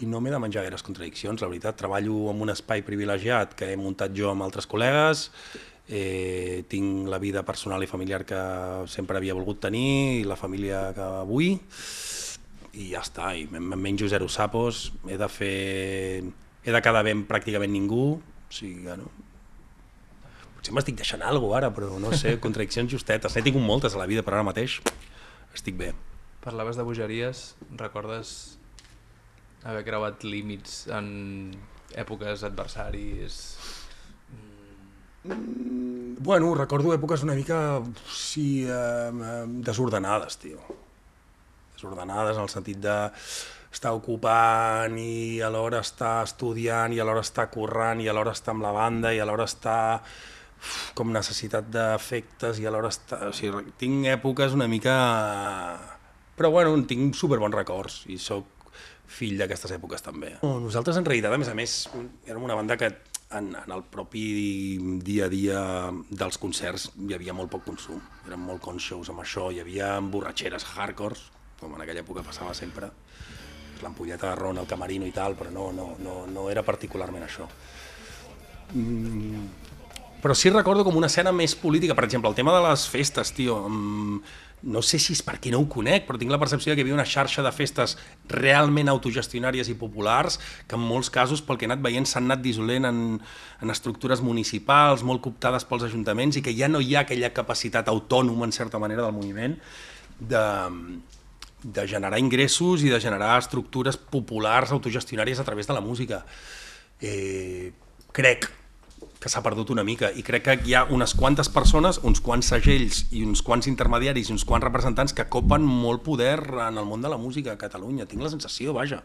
i 0.00 0.08
no 0.08 0.20
m'he 0.20 0.32
de 0.32 0.40
menjar 0.40 0.64
gaires 0.64 0.82
contradiccions, 0.82 1.42
la 1.42 1.50
veritat. 1.50 1.76
Treballo 1.78 2.30
en 2.32 2.42
un 2.42 2.52
espai 2.52 2.82
privilegiat 2.86 3.54
que 3.58 3.70
he 3.72 3.78
muntat 3.78 4.14
jo 4.16 4.30
amb 4.30 4.44
altres 4.46 4.68
col·legues, 4.70 5.28
eh, 5.88 6.64
tinc 6.68 7.08
la 7.12 7.20
vida 7.20 7.44
personal 7.44 7.82
i 7.84 7.90
familiar 7.90 8.24
que 8.24 8.40
sempre 8.88 9.18
havia 9.18 9.36
volgut 9.36 9.60
tenir 9.60 10.20
i 10.20 10.24
la 10.24 10.38
família 10.40 10.88
que 10.96 11.08
vull 11.28 11.58
i 12.74 12.88
ja 12.90 13.02
està, 13.04 13.34
i 13.38 13.44
em 13.46 13.74
menjo 13.78 14.08
zero 14.10 14.28
sapos, 14.28 14.88
he 15.06 15.18
de 15.20 15.28
fer... 15.30 16.24
he 16.64 16.72
de 16.72 16.80
quedar 16.82 17.04
bé 17.06 17.12
amb 17.14 17.28
pràcticament 17.28 17.70
ningú, 17.70 18.16
o 18.18 18.50
sigui 18.54 18.82
que 18.88 18.96
no... 18.98 19.12
Potser 20.56 20.74
m'estic 20.74 20.96
deixant 20.98 21.22
alguna 21.22 21.44
cosa 21.44 21.60
ara, 21.60 21.70
però 21.76 22.00
no 22.02 22.10
sé, 22.16 22.34
contradiccions 22.44 22.90
justetes. 22.90 23.36
N'he 23.36 23.44
tingut 23.46 23.62
moltes 23.62 23.94
a 23.94 24.02
la 24.02 24.08
vida, 24.10 24.24
però 24.26 24.40
ara 24.40 24.48
mateix 24.48 24.80
estic 25.54 25.78
bé. 25.78 25.92
Parlaves 26.42 26.76
de 26.76 26.84
bogeries, 26.84 27.44
recordes 27.78 28.58
haver 29.64 29.84
creuat 29.86 30.24
límits 30.28 30.84
en 30.92 31.08
èpoques 31.94 32.44
adversaris... 32.44 33.40
Bueno, 35.24 36.50
recordo 36.54 36.92
èpoques 36.92 37.22
una 37.24 37.32
mica, 37.32 37.80
sí, 38.04 38.66
eh, 38.68 39.44
desordenades, 39.64 40.36
tio. 40.36 40.60
Desordenades 41.72 42.36
en 42.36 42.42
el 42.42 42.52
sentit 42.52 42.82
de 42.84 42.96
estar 43.72 43.94
ocupant 43.96 44.98
i 45.00 45.40
alhora 45.42 45.80
estar 45.80 46.18
estudiant 46.26 46.92
i 46.92 47.00
alhora 47.00 47.24
estar 47.24 47.48
currant 47.50 48.04
i 48.04 48.08
alhora 48.12 48.36
estar 48.36 48.52
amb 48.54 48.66
la 48.66 48.72
banda 48.76 49.14
i 49.16 49.20
alhora 49.20 49.48
uf, 49.48 50.92
com 50.94 51.12
necessitat 51.12 51.72
d'efectes 51.72 52.60
i 52.60 52.68
alhora 52.68 52.92
estar... 52.92 53.24
O 53.28 53.32
sigui, 53.32 53.72
tinc 53.80 54.12
èpoques 54.12 54.52
una 54.52 54.68
mica... 54.68 54.94
Però 56.36 56.50
bueno, 56.50 56.74
en 56.76 56.84
tinc 56.90 57.16
superbons 57.16 57.54
records 57.54 58.02
i 58.12 58.18
sóc 58.18 58.53
fill 59.06 59.36
d'aquestes 59.38 59.74
èpoques 59.76 60.02
també. 60.04 60.34
No, 60.42 60.56
nosaltres 60.62 60.96
en 60.98 61.06
realitat, 61.06 61.34
a 61.34 61.40
més 61.40 61.50
a 61.50 61.56
més, 61.58 61.76
érem 62.26 62.46
una 62.46 62.56
banda 62.58 62.76
que 62.80 62.90
en, 63.34 63.50
en 63.56 63.74
el 63.74 63.84
propi 63.90 64.24
dia 65.04 65.26
a 65.26 65.32
dia 65.32 65.60
dels 66.10 66.38
concerts 66.40 66.90
hi 66.96 67.14
havia 67.16 67.34
molt 67.36 67.52
poc 67.52 67.64
consum. 67.66 68.00
Eren 68.26 68.42
molt 68.42 68.62
conscious 68.64 69.10
amb 69.12 69.24
això, 69.24 69.50
hi 69.52 69.60
havia 69.62 69.94
borratxeres 70.00 70.66
hardcores, 70.74 71.28
com 71.60 71.74
en 71.76 71.84
aquella 71.84 72.04
època 72.04 72.24
passava 72.26 72.54
sempre, 72.54 72.90
l'ampolleta 73.82 74.30
de 74.30 74.36
ron 74.40 74.58
al 74.58 74.70
camerino 74.70 75.06
i 75.06 75.12
tal, 75.14 75.36
però 75.38 75.52
no, 75.52 75.70
no, 75.72 75.94
no, 76.00 76.24
no 76.30 76.48
era 76.50 76.64
particularment 76.66 77.26
això. 77.26 77.48
Mm, 78.74 79.44
però 80.24 80.32
sí 80.32 80.48
recordo 80.48 80.86
com 80.86 80.96
una 80.96 81.10
escena 81.10 81.34
més 81.36 81.52
política, 81.52 81.92
per 81.92 82.06
exemple, 82.06 82.30
el 82.32 82.36
tema 82.38 82.54
de 82.54 82.62
les 82.64 82.86
festes, 82.88 83.34
tio, 83.36 83.58
mm, 83.68 84.22
no 84.72 84.80
sé 84.80 84.96
si 84.98 85.12
és 85.12 85.20
perquè 85.20 85.50
no 85.52 85.58
ho 85.60 85.66
conec, 85.68 86.06
però 86.06 86.16
tinc 86.16 86.32
la 86.32 86.38
percepció 86.40 86.72
que 86.72 86.80
hi 86.80 86.84
havia 86.86 86.94
una 86.94 87.04
xarxa 87.04 87.42
de 87.44 87.52
festes 87.52 87.98
realment 88.32 88.88
autogestionàries 88.88 89.68
i 89.68 89.76
populars 89.76 90.38
que 90.66 90.78
en 90.78 90.80
molts 90.80 91.12
casos, 91.12 91.42
pel 91.44 91.60
que 91.60 91.66
he 91.66 91.68
anat 91.68 91.84
veient, 91.84 92.08
s'han 92.08 92.24
anat 92.24 92.40
dissolent 92.40 92.88
en, 92.88 93.20
en 93.60 93.74
estructures 93.76 94.24
municipals, 94.24 95.04
molt 95.04 95.20
cooptades 95.20 95.68
pels 95.68 95.84
ajuntaments 95.90 96.40
i 96.40 96.42
que 96.42 96.56
ja 96.56 96.72
no 96.72 96.80
hi 96.80 96.96
ha 96.96 97.04
aquella 97.04 97.34
capacitat 97.36 97.92
autònoma, 97.92 98.48
en 98.48 98.56
certa 98.56 98.80
manera, 98.80 99.04
del 99.04 99.12
moviment 99.12 99.60
de, 100.18 100.44
de 101.60 101.86
generar 101.86 102.18
ingressos 102.18 102.80
i 102.80 102.88
de 102.88 103.04
generar 103.04 103.36
estructures 103.44 104.00
populars 104.00 104.72
autogestionàries 104.72 105.36
a 105.36 105.44
través 105.44 105.68
de 105.68 105.76
la 105.76 105.84
música. 105.84 106.24
Eh, 107.02 107.74
crec 108.16 108.63
que 109.24 109.30
s'ha 109.32 109.40
perdut 109.40 109.70
una 109.72 109.80
mica 109.88 110.10
i 110.12 110.20
crec 110.20 110.42
que 110.44 110.54
hi 110.68 110.74
ha 110.76 110.82
unes 110.92 111.14
quantes 111.16 111.48
persones, 111.48 111.96
uns 112.04 112.20
quants 112.20 112.50
segells 112.52 113.06
i 113.16 113.22
uns 113.24 113.40
quants 113.40 113.64
intermediaris 113.70 114.28
i 114.28 114.34
uns 114.34 114.44
quants 114.44 114.66
representants 114.66 115.16
que 115.16 115.24
copen 115.32 115.64
molt 115.64 116.02
poder 116.04 116.36
en 116.66 116.76
el 116.76 116.84
món 116.84 117.00
de 117.00 117.08
la 117.08 117.16
música 117.16 117.54
a 117.54 117.56
Catalunya. 117.56 118.04
Tinc 118.10 118.20
la 118.20 118.28
sensació, 118.28 118.74
vaja. 118.76 119.00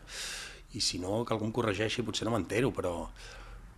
I 0.75 0.83
si 0.83 0.99
no, 0.99 1.21
que 1.23 1.31
algú 1.31 1.47
em 1.47 1.55
corregeixi, 1.55 2.03
potser 2.03 2.27
no 2.27 2.35
m'entero, 2.35 2.73
però, 2.75 3.07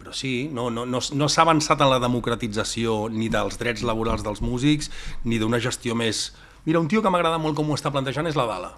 però 0.01 0.15
sí, 0.17 0.49
no, 0.49 0.71
no, 0.73 0.87
no, 0.89 1.03
no 1.13 1.29
s'ha 1.29 1.45
avançat 1.45 1.85
en 1.85 1.93
la 1.93 2.01
democratització 2.01 3.03
ni 3.13 3.29
dels 3.29 3.61
drets 3.61 3.85
laborals 3.85 4.25
dels 4.25 4.41
músics 4.41 4.89
ni 5.23 5.37
d'una 5.37 5.61
gestió 5.61 5.93
més... 5.93 6.31
Mira, 6.65 6.81
un 6.81 6.89
tio 6.89 7.05
que 7.05 7.13
m'agrada 7.13 7.37
molt 7.37 7.53
com 7.57 7.69
ho 7.69 7.77
està 7.77 7.93
plantejant 7.93 8.25
és 8.25 8.37
la 8.37 8.49
Dala, 8.49 8.73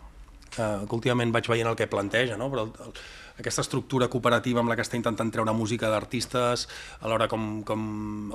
que, 0.50 0.68
que 0.84 1.00
últimament 1.00 1.32
vaig 1.32 1.48
veient 1.48 1.72
el 1.72 1.80
que 1.80 1.88
planteja, 1.88 2.36
no? 2.36 2.52
però 2.52 2.68
el, 2.68 2.76
el, 2.84 3.00
aquesta 3.38 3.64
estructura 3.64 4.10
cooperativa 4.14 4.62
amb 4.62 4.70
la 4.70 4.78
que 4.78 4.84
està 4.86 4.98
intentant 5.00 5.32
treure 5.34 5.54
música 5.58 5.90
d'artistes, 5.90 6.68
alhora 7.02 7.28
com, 7.32 7.64
com 7.66 7.84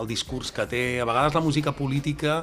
el 0.01 0.09
discurs 0.11 0.51
que 0.55 0.67
té. 0.71 0.85
A 1.01 1.07
vegades 1.09 1.37
la 1.37 1.43
música 1.45 1.73
política 1.77 2.41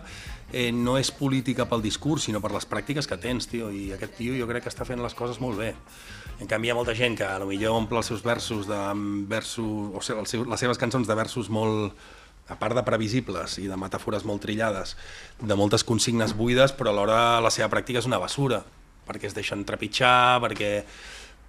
eh, 0.51 0.71
no 0.71 0.95
és 1.00 1.12
política 1.12 1.67
pel 1.67 1.83
discurs, 1.83 2.29
sinó 2.29 2.39
per 2.43 2.53
les 2.55 2.67
pràctiques 2.69 3.09
que 3.12 3.19
tens, 3.19 3.50
tio, 3.51 3.71
i 3.75 3.89
aquest 3.95 4.15
tio 4.19 4.38
jo 4.39 4.47
crec 4.47 4.65
que 4.65 4.71
està 4.71 4.88
fent 4.88 5.03
les 5.03 5.17
coses 5.17 5.41
molt 5.43 5.59
bé. 5.59 5.74
En 6.39 6.47
canvi, 6.51 6.67
hi 6.67 6.71
ha 6.74 6.77
molta 6.77 6.95
gent 6.95 7.15
que 7.19 7.27
potser 7.43 7.71
omple 7.71 8.00
els 8.01 8.12
seus 8.12 8.24
versos 8.24 8.67
de 8.67 8.79
versos, 9.31 9.91
o 9.91 10.03
sigui, 10.03 10.47
les 10.51 10.63
seves 10.63 10.79
cançons 10.79 11.07
de 11.07 11.15
versos 11.15 11.51
molt, 11.51 11.95
a 12.47 12.55
part 12.59 12.75
de 12.77 12.83
previsibles 12.85 13.57
i 13.57 13.67
de 13.67 13.77
metàfores 13.79 14.25
molt 14.27 14.43
trillades, 14.43 14.95
de 15.41 15.55
moltes 15.57 15.83
consignes 15.83 16.35
buides, 16.38 16.75
però 16.77 16.91
alhora 16.91 17.41
la 17.41 17.51
seva 17.51 17.71
pràctica 17.71 18.03
és 18.03 18.09
una 18.09 18.19
basura, 18.21 18.62
perquè 19.07 19.29
es 19.29 19.38
deixen 19.38 19.63
trepitjar, 19.65 20.41
perquè 20.43 20.71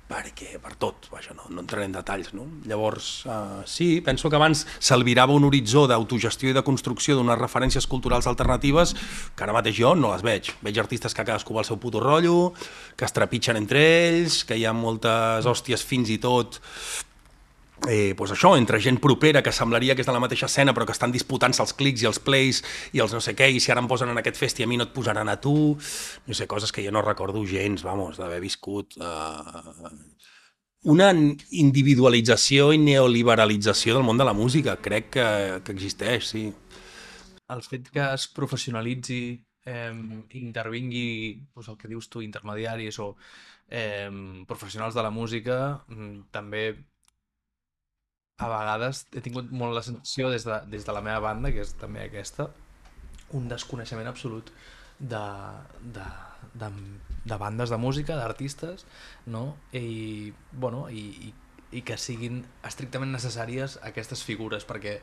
perquè 0.06 0.60
per 0.62 0.76
tot, 0.78 1.08
vaja, 1.10 1.34
no, 1.34 1.48
no 1.50 1.62
entraré 1.64 1.86
en 1.88 1.96
detalls. 1.96 2.32
No? 2.36 2.46
Llavors, 2.68 3.08
uh, 3.26 3.62
sí, 3.66 4.00
penso 4.06 4.30
que 4.30 4.38
abans 4.38 4.64
s'albirava 4.78 5.34
un 5.34 5.48
horitzó 5.48 5.86
d'autogestió 5.90 6.52
i 6.52 6.56
de 6.56 6.64
construcció 6.66 7.16
d'unes 7.18 7.38
referències 7.40 7.88
culturals 7.90 8.28
alternatives 8.30 8.94
que 9.34 9.46
ara 9.46 9.56
mateix 9.56 9.78
jo 9.80 9.94
no 9.98 10.12
les 10.14 10.24
veig. 10.26 10.52
Veig 10.62 10.78
artistes 10.82 11.14
que 11.14 11.26
cadascú 11.26 11.56
va 11.56 11.64
al 11.64 11.68
seu 11.68 11.80
puto 11.82 12.02
rotllo, 12.02 12.52
que 12.96 13.08
es 13.08 13.16
trepitgen 13.16 13.58
entre 13.58 13.82
ells, 13.82 14.44
que 14.46 14.58
hi 14.58 14.66
ha 14.66 14.76
moltes 14.76 15.48
hòsties 15.50 15.84
fins 15.86 16.14
i 16.14 16.20
tot 16.22 16.60
eh, 17.88 18.14
pues 18.16 18.32
això, 18.32 18.54
entre 18.56 18.80
gent 18.80 18.98
propera 19.02 19.42
que 19.44 19.52
semblaria 19.52 19.94
que 19.94 20.02
és 20.02 20.08
de 20.08 20.14
la 20.14 20.22
mateixa 20.22 20.48
escena 20.48 20.74
però 20.74 20.86
que 20.88 20.96
estan 20.96 21.12
disputant-se 21.12 21.62
els 21.62 21.74
clics 21.76 22.02
i 22.02 22.10
els 22.10 22.20
plays 22.22 22.62
i 22.96 23.02
els 23.04 23.12
no 23.12 23.20
sé 23.20 23.36
què, 23.36 23.50
i 23.52 23.60
si 23.60 23.72
ara 23.72 23.82
em 23.84 23.90
posen 23.90 24.10
en 24.12 24.20
aquest 24.22 24.40
festi 24.40 24.64
a 24.64 24.70
mi 24.70 24.78
no 24.80 24.88
et 24.88 24.94
posaran 24.96 25.28
a 25.28 25.38
tu, 25.40 25.76
no 25.76 26.36
sé, 26.36 26.48
coses 26.48 26.72
que 26.72 26.84
jo 26.84 26.94
no 26.94 27.04
recordo 27.04 27.44
gens, 27.46 27.84
vamos, 27.86 28.16
d'haver 28.16 28.40
viscut 28.40 28.96
eh, 28.96 29.90
una 30.86 31.10
individualització 31.12 32.70
i 32.72 32.78
neoliberalització 32.78 33.96
del 33.96 34.06
món 34.06 34.18
de 34.18 34.28
la 34.28 34.36
música, 34.36 34.76
crec 34.82 35.10
que, 35.18 35.26
que 35.66 35.74
existeix, 35.74 36.30
sí. 36.30 36.46
El 37.50 37.62
fet 37.62 37.90
que 37.94 38.02
es 38.12 38.26
professionalitzi, 38.34 39.20
eh, 39.66 39.92
intervingui, 40.38 41.08
doncs 41.54 41.70
el 41.72 41.78
que 41.78 41.90
dius 41.90 42.08
tu, 42.10 42.22
intermediaris 42.22 42.98
o 43.02 43.12
eh, 43.68 44.10
professionals 44.46 44.94
de 44.94 45.02
la 45.02 45.10
música, 45.10 45.58
mm, 45.88 46.28
també 46.34 46.68
a 48.36 48.48
vegades 48.52 49.06
he 49.16 49.22
tingut 49.24 49.48
molt 49.48 49.72
la 49.76 49.82
sensació 49.84 50.28
des 50.32 50.44
de, 50.44 50.58
des 50.68 50.84
de 50.84 50.92
la 50.92 51.02
meva 51.04 51.22
banda, 51.24 51.52
que 51.52 51.62
és 51.64 51.72
també 51.80 52.04
aquesta, 52.04 52.50
un 53.36 53.48
desconeixement 53.48 54.08
absolut 54.10 54.52
de, 54.98 55.22
de, 55.80 56.04
de, 56.54 56.70
de 57.24 57.38
bandes 57.40 57.72
de 57.72 57.80
música, 57.80 58.16
d'artistes, 58.16 58.84
no? 59.26 59.56
I, 59.72 60.34
bueno, 60.52 60.86
i, 60.92 61.30
i, 61.30 61.32
i 61.80 61.82
que 61.82 61.96
siguin 62.00 62.44
estrictament 62.68 63.12
necessàries 63.16 63.78
aquestes 63.88 64.22
figures, 64.24 64.68
perquè, 64.68 64.98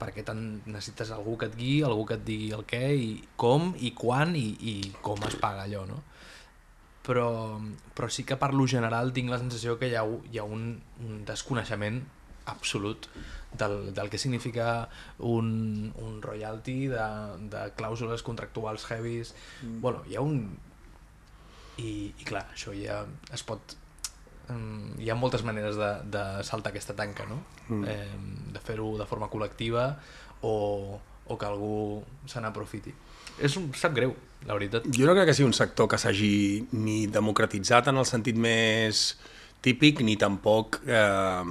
perquè 0.00 0.24
necessites 0.32 1.12
algú 1.12 1.36
que 1.36 1.52
et 1.52 1.60
guiï, 1.60 1.82
algú 1.84 2.08
que 2.08 2.16
et 2.16 2.24
digui 2.24 2.52
el 2.56 2.64
què, 2.68 2.84
i 2.96 3.10
com, 3.36 3.74
i 3.76 3.92
quan, 3.92 4.32
i, 4.36 4.48
i 4.60 4.78
com 5.04 5.20
es 5.28 5.36
paga 5.36 5.68
allò, 5.68 5.84
no? 5.88 6.02
Però, 7.04 7.28
però 7.96 8.08
sí 8.12 8.24
que 8.28 8.36
per 8.36 8.52
lo 8.52 8.66
general 8.68 9.14
tinc 9.16 9.30
la 9.32 9.38
sensació 9.40 9.78
que 9.80 9.88
hi 9.88 9.96
ha, 9.96 10.04
hi 10.32 10.40
ha 10.40 10.44
un, 10.44 10.74
un 11.04 11.22
desconeixement 11.28 12.02
absolut 12.48 13.08
del, 13.52 13.94
del 13.94 14.10
que 14.10 14.18
significa 14.18 14.88
un, 15.18 15.92
un 15.96 16.22
royalty, 16.22 16.86
de, 16.92 17.08
de 17.50 17.66
clàusules 17.78 18.22
contractuals 18.22 18.86
heavies... 18.90 19.34
Mm. 19.62 19.80
Bueno, 19.84 20.02
hi 20.08 20.16
ha 20.16 20.24
un... 20.24 20.40
I, 21.78 21.90
I 22.18 22.28
clar, 22.28 22.46
això 22.54 22.74
ja 22.76 23.04
es 23.32 23.44
pot... 23.46 23.76
Um, 24.48 24.94
hi 24.96 25.10
ha 25.12 25.16
moltes 25.18 25.44
maneres 25.44 25.76
de, 25.76 25.90
de 26.08 26.24
saltar 26.44 26.72
aquesta 26.72 26.96
tanca, 26.96 27.26
no? 27.28 27.42
Mm. 27.68 27.84
Eh, 27.84 28.52
de 28.54 28.64
fer-ho 28.64 28.94
de 29.00 29.06
forma 29.08 29.28
col·lectiva 29.32 29.90
o, 30.40 30.54
o 31.28 31.36
que 31.38 31.48
algú 31.48 32.04
se 32.26 32.40
n'aprofiti. 32.40 32.94
És 33.44 33.54
un, 33.60 33.68
sap 33.76 33.94
greu, 33.94 34.14
la 34.48 34.56
veritat. 34.56 34.88
Jo 34.94 35.06
no 35.06 35.14
crec 35.14 35.30
que 35.30 35.36
sigui 35.36 35.48
un 35.48 35.56
sector 35.56 35.88
que 35.90 36.00
s'hagi 36.00 36.32
ni 36.74 37.02
democratitzat 37.12 37.92
en 37.92 38.00
el 38.00 38.08
sentit 38.08 38.40
més 38.40 39.12
típic 39.64 40.00
ni 40.06 40.16
tampoc 40.16 40.80
eh, 40.86 41.42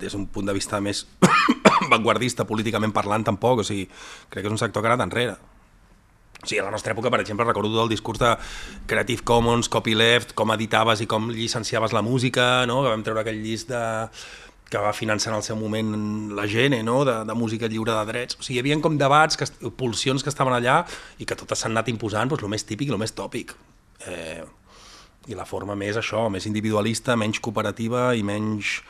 des 0.00 0.12
d'un 0.12 0.26
punt 0.28 0.46
de 0.46 0.54
vista 0.56 0.80
més 0.84 1.06
vanguardista 1.92 2.46
políticament 2.48 2.92
parlant 2.92 3.24
tampoc, 3.24 3.64
o 3.64 3.66
sigui, 3.66 3.88
crec 4.28 4.44
que 4.44 4.48
és 4.50 4.54
un 4.54 4.60
sector 4.60 4.82
que 4.82 4.90
ha 4.90 4.94
anat 4.94 5.08
enrere. 5.08 5.36
O 6.44 6.46
sigui, 6.46 6.60
a 6.60 6.66
la 6.66 6.74
nostra 6.74 6.92
època, 6.92 7.08
per 7.08 7.22
exemple, 7.22 7.46
recordo 7.48 7.72
tot 7.72 7.86
el 7.86 7.92
discurs 7.94 8.20
de 8.20 8.34
Creative 8.90 9.24
Commons, 9.24 9.70
copyleft, 9.72 10.34
com 10.36 10.52
editaves 10.52 11.00
i 11.00 11.08
com 11.08 11.30
llicenciaves 11.32 11.94
la 11.96 12.02
música, 12.04 12.66
no? 12.68 12.82
que 12.84 12.92
vam 12.92 13.04
treure 13.06 13.24
aquell 13.24 13.40
llist 13.40 13.72
de 13.72 13.84
que 14.68 14.80
va 14.80 14.92
finançar 14.96 15.30
en 15.30 15.38
el 15.38 15.44
seu 15.46 15.56
moment 15.56 15.92
la 16.34 16.48
gent, 16.50 16.74
no? 16.84 17.04
de, 17.06 17.14
de 17.28 17.36
música 17.38 17.68
lliure 17.70 17.94
de 17.94 18.04
drets. 18.10 18.36
O 18.36 18.42
sigui, 18.42 18.58
hi 18.58 18.64
havia 18.64 18.80
com 18.84 18.98
debats, 19.00 19.38
que, 19.40 19.48
pulsions 19.78 20.24
que 20.24 20.32
estaven 20.32 20.56
allà 20.56 20.82
i 21.16 21.28
que 21.28 21.38
totes 21.38 21.64
s'han 21.64 21.72
anat 21.72 21.88
imposant 21.92 22.28
doncs, 22.28 22.44
el 22.44 22.52
més 22.52 22.66
típic 22.68 22.90
i 22.90 22.96
el 22.96 23.00
més 23.00 23.16
tòpic. 23.16 23.54
Eh, 24.10 24.42
i 25.26 25.36
la 25.36 25.46
forma 25.48 25.76
més 25.78 25.96
això, 25.96 26.26
més 26.30 26.46
individualista, 26.50 27.16
menys 27.16 27.40
cooperativa 27.40 28.10
i 28.14 28.22
menys, 28.26 28.80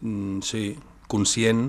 mm, 0.00 0.40
sí, 0.42 0.72
conscient, 1.08 1.68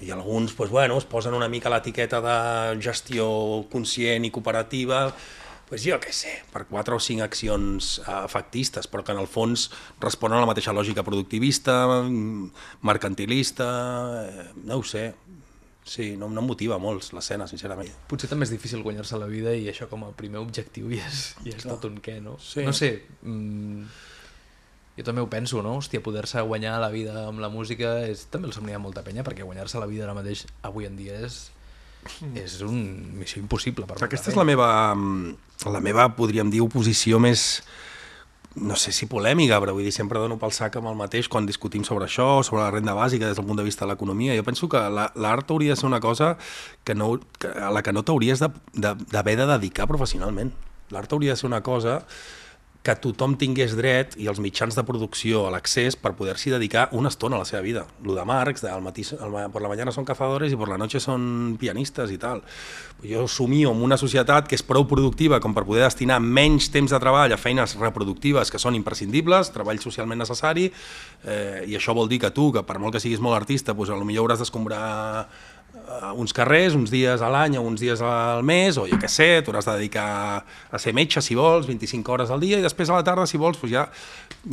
i 0.00 0.10
alguns 0.10 0.54
pues, 0.56 0.70
bueno, 0.70 0.96
es 0.96 1.04
posen 1.04 1.34
una 1.36 1.48
mica 1.48 1.70
l'etiqueta 1.70 2.22
de 2.24 2.80
gestió 2.80 3.28
conscient 3.70 4.24
i 4.24 4.32
cooperativa, 4.32 5.10
pues 5.68 5.84
jo 5.86 6.00
què 6.02 6.10
sé, 6.10 6.32
per 6.50 6.64
quatre 6.66 6.96
o 6.96 7.02
cinc 7.02 7.22
accions 7.22 7.98
eh, 8.00 8.14
efectistes, 8.24 8.88
però 8.90 9.04
que 9.06 9.14
en 9.14 9.20
el 9.22 9.28
fons 9.30 9.68
responen 10.02 10.40
a 10.40 10.42
la 10.42 10.48
mateixa 10.50 10.74
lògica 10.74 11.04
productivista, 11.06 11.84
mm, 12.02 12.48
mercantilista, 12.88 13.68
eh, 14.24 14.48
no 14.64 14.80
ho 14.80 14.82
sé, 14.82 15.12
Sí, 15.84 16.14
no, 16.16 16.28
no 16.28 16.42
em 16.42 16.46
motiva 16.46 16.76
molt 16.78 17.08
l'escena, 17.16 17.46
sincerament. 17.50 17.88
Potser 18.10 18.28
també 18.30 18.46
és 18.46 18.52
difícil 18.52 18.82
guanyar-se 18.84 19.18
la 19.18 19.26
vida 19.30 19.54
i 19.56 19.66
això 19.70 19.88
com 19.90 20.04
a 20.06 20.10
primer 20.16 20.42
objectiu 20.42 20.90
ja 20.92 21.06
és, 21.08 21.22
ja 21.46 21.56
és 21.56 21.66
tot 21.66 21.86
un 21.88 21.98
què, 22.04 22.18
no? 22.22 22.36
Sí. 22.44 22.64
No 22.66 22.74
sé, 22.76 22.92
mm, 23.24 23.86
jo 24.98 25.06
també 25.06 25.24
ho 25.24 25.30
penso, 25.32 25.62
no? 25.64 25.78
Hòstia, 25.80 26.02
poder-se 26.04 26.42
guanyar 26.44 26.76
la 26.82 26.90
vida 26.92 27.24
amb 27.26 27.40
la 27.42 27.48
música 27.52 27.96
és, 28.04 28.26
també 28.30 28.50
el 28.50 28.54
somnia 28.56 28.82
molta 28.82 29.04
penya, 29.06 29.24
perquè 29.26 29.46
guanyar-se 29.46 29.80
la 29.80 29.88
vida 29.90 30.04
ara 30.06 30.16
mateix, 30.18 30.44
avui 30.66 30.86
en 30.86 30.98
dia, 31.00 31.16
és, 31.24 31.46
mm. 32.20 32.34
és 32.44 32.58
una 32.66 33.22
missió 33.22 33.40
impossible. 33.40 33.88
Per 33.88 33.96
Aquesta 34.04 34.34
és 34.34 34.38
la 34.38 34.44
meva, 34.44 34.68
mm, 34.94 35.64
la 35.72 35.80
meva, 35.84 36.10
podríem 36.18 36.52
dir, 36.52 36.60
oposició 36.66 37.18
més 37.22 37.62
no 38.56 38.74
sé 38.74 38.90
si 38.92 39.06
polèmica, 39.06 39.60
però 39.62 39.74
vull 39.76 39.86
dir, 39.86 39.92
sempre 39.94 40.18
dono 40.18 40.36
pel 40.40 40.52
sac 40.54 40.74
amb 40.80 40.90
el 40.90 40.96
mateix 40.98 41.28
quan 41.30 41.46
discutim 41.46 41.84
sobre 41.86 42.08
això, 42.08 42.42
sobre 42.46 42.64
la 42.64 42.72
renda 42.74 42.96
bàsica 42.98 43.28
des 43.28 43.38
del 43.38 43.46
punt 43.46 43.60
de 43.60 43.66
vista 43.66 43.84
de 43.84 43.92
l'economia. 43.92 44.34
Jo 44.34 44.44
penso 44.46 44.68
que 44.68 44.80
l'art 44.90 45.50
hauria 45.50 45.76
de 45.76 45.80
ser 45.80 45.86
una 45.86 46.00
cosa 46.00 46.36
que 46.84 46.94
no, 46.94 47.12
que, 47.38 47.48
a 47.48 47.70
la 47.70 47.82
que 47.86 47.94
no 47.94 48.02
t'hauries 48.02 48.42
d'haver 48.42 48.66
de, 48.74 49.22
de, 49.22 49.36
de 49.36 49.46
dedicar 49.54 49.86
professionalment. 49.86 50.52
L'art 50.90 51.12
hauria 51.12 51.36
de 51.36 51.38
ser 51.38 51.46
una 51.46 51.62
cosa 51.62 52.00
que 52.80 52.94
tothom 52.96 53.34
tingués 53.36 53.74
dret 53.76 54.14
i 54.16 54.24
els 54.30 54.38
mitjans 54.40 54.72
de 54.76 54.84
producció 54.88 55.42
a 55.44 55.50
l'accés 55.52 55.98
per 56.00 56.14
poder-s'hi 56.16 56.54
dedicar 56.54 56.86
una 56.96 57.10
estona 57.12 57.36
a 57.36 57.42
la 57.42 57.48
seva 57.48 57.60
vida. 57.60 57.82
Lo 58.04 58.14
de 58.16 58.24
Marx, 58.24 58.62
de, 58.64 58.70
al 58.72 58.80
matí, 58.80 59.04
al, 59.20 59.36
per 59.52 59.60
la 59.60 59.68
mañana 59.68 59.92
són 59.92 60.06
cazadores 60.08 60.52
i 60.52 60.56
per 60.56 60.70
la 60.70 60.78
noche 60.80 61.00
són 61.00 61.58
pianistes 61.60 62.12
i 62.14 62.16
tal. 62.20 62.40
Jo 63.04 63.26
somio 63.28 63.74
en 63.74 63.84
una 63.84 64.00
societat 64.00 64.48
que 64.48 64.56
és 64.56 64.64
prou 64.64 64.86
productiva 64.88 65.42
com 65.44 65.52
per 65.56 65.66
poder 65.68 65.84
destinar 65.84 66.22
menys 66.24 66.70
temps 66.72 66.92
de 66.92 67.00
treball 67.02 67.36
a 67.36 67.40
feines 67.40 67.76
reproductives 67.76 68.48
que 68.48 68.60
són 68.60 68.78
imprescindibles, 68.80 69.52
treball 69.52 69.80
socialment 69.84 70.24
necessari, 70.24 70.70
eh, 71.24 71.66
i 71.68 71.76
això 71.76 71.92
vol 71.96 72.08
dir 72.08 72.22
que 72.24 72.32
tu, 72.32 72.48
que 72.52 72.64
per 72.64 72.80
molt 72.80 72.96
que 72.96 73.04
siguis 73.04 73.20
molt 73.20 73.36
artista, 73.36 73.74
doncs, 73.76 73.92
potser 73.92 74.20
hauràs 74.24 74.40
d'escombrar 74.40 74.84
uns 76.14 76.32
carrers, 76.32 76.74
uns 76.78 76.90
dies 76.92 77.22
a 77.22 77.28
l'any 77.32 77.56
o 77.58 77.62
uns 77.66 77.80
dies 77.82 78.00
al 78.04 78.44
mes, 78.46 78.78
o 78.78 78.86
jo 78.86 78.98
què 79.00 79.08
sé, 79.10 79.28
t'hauràs 79.42 79.66
de 79.66 79.74
dedicar 79.80 80.06
a 80.70 80.78
ser 80.78 80.92
metge 80.96 81.22
si 81.24 81.34
vols, 81.38 81.66
25 81.66 82.14
hores 82.14 82.30
al 82.30 82.42
dia, 82.42 82.60
i 82.60 82.64
després 82.64 82.90
a 82.90 82.98
la 82.98 83.06
tarda, 83.06 83.26
si 83.26 83.40
vols, 83.40 83.58
doncs 83.60 83.72
ja, 83.72 83.86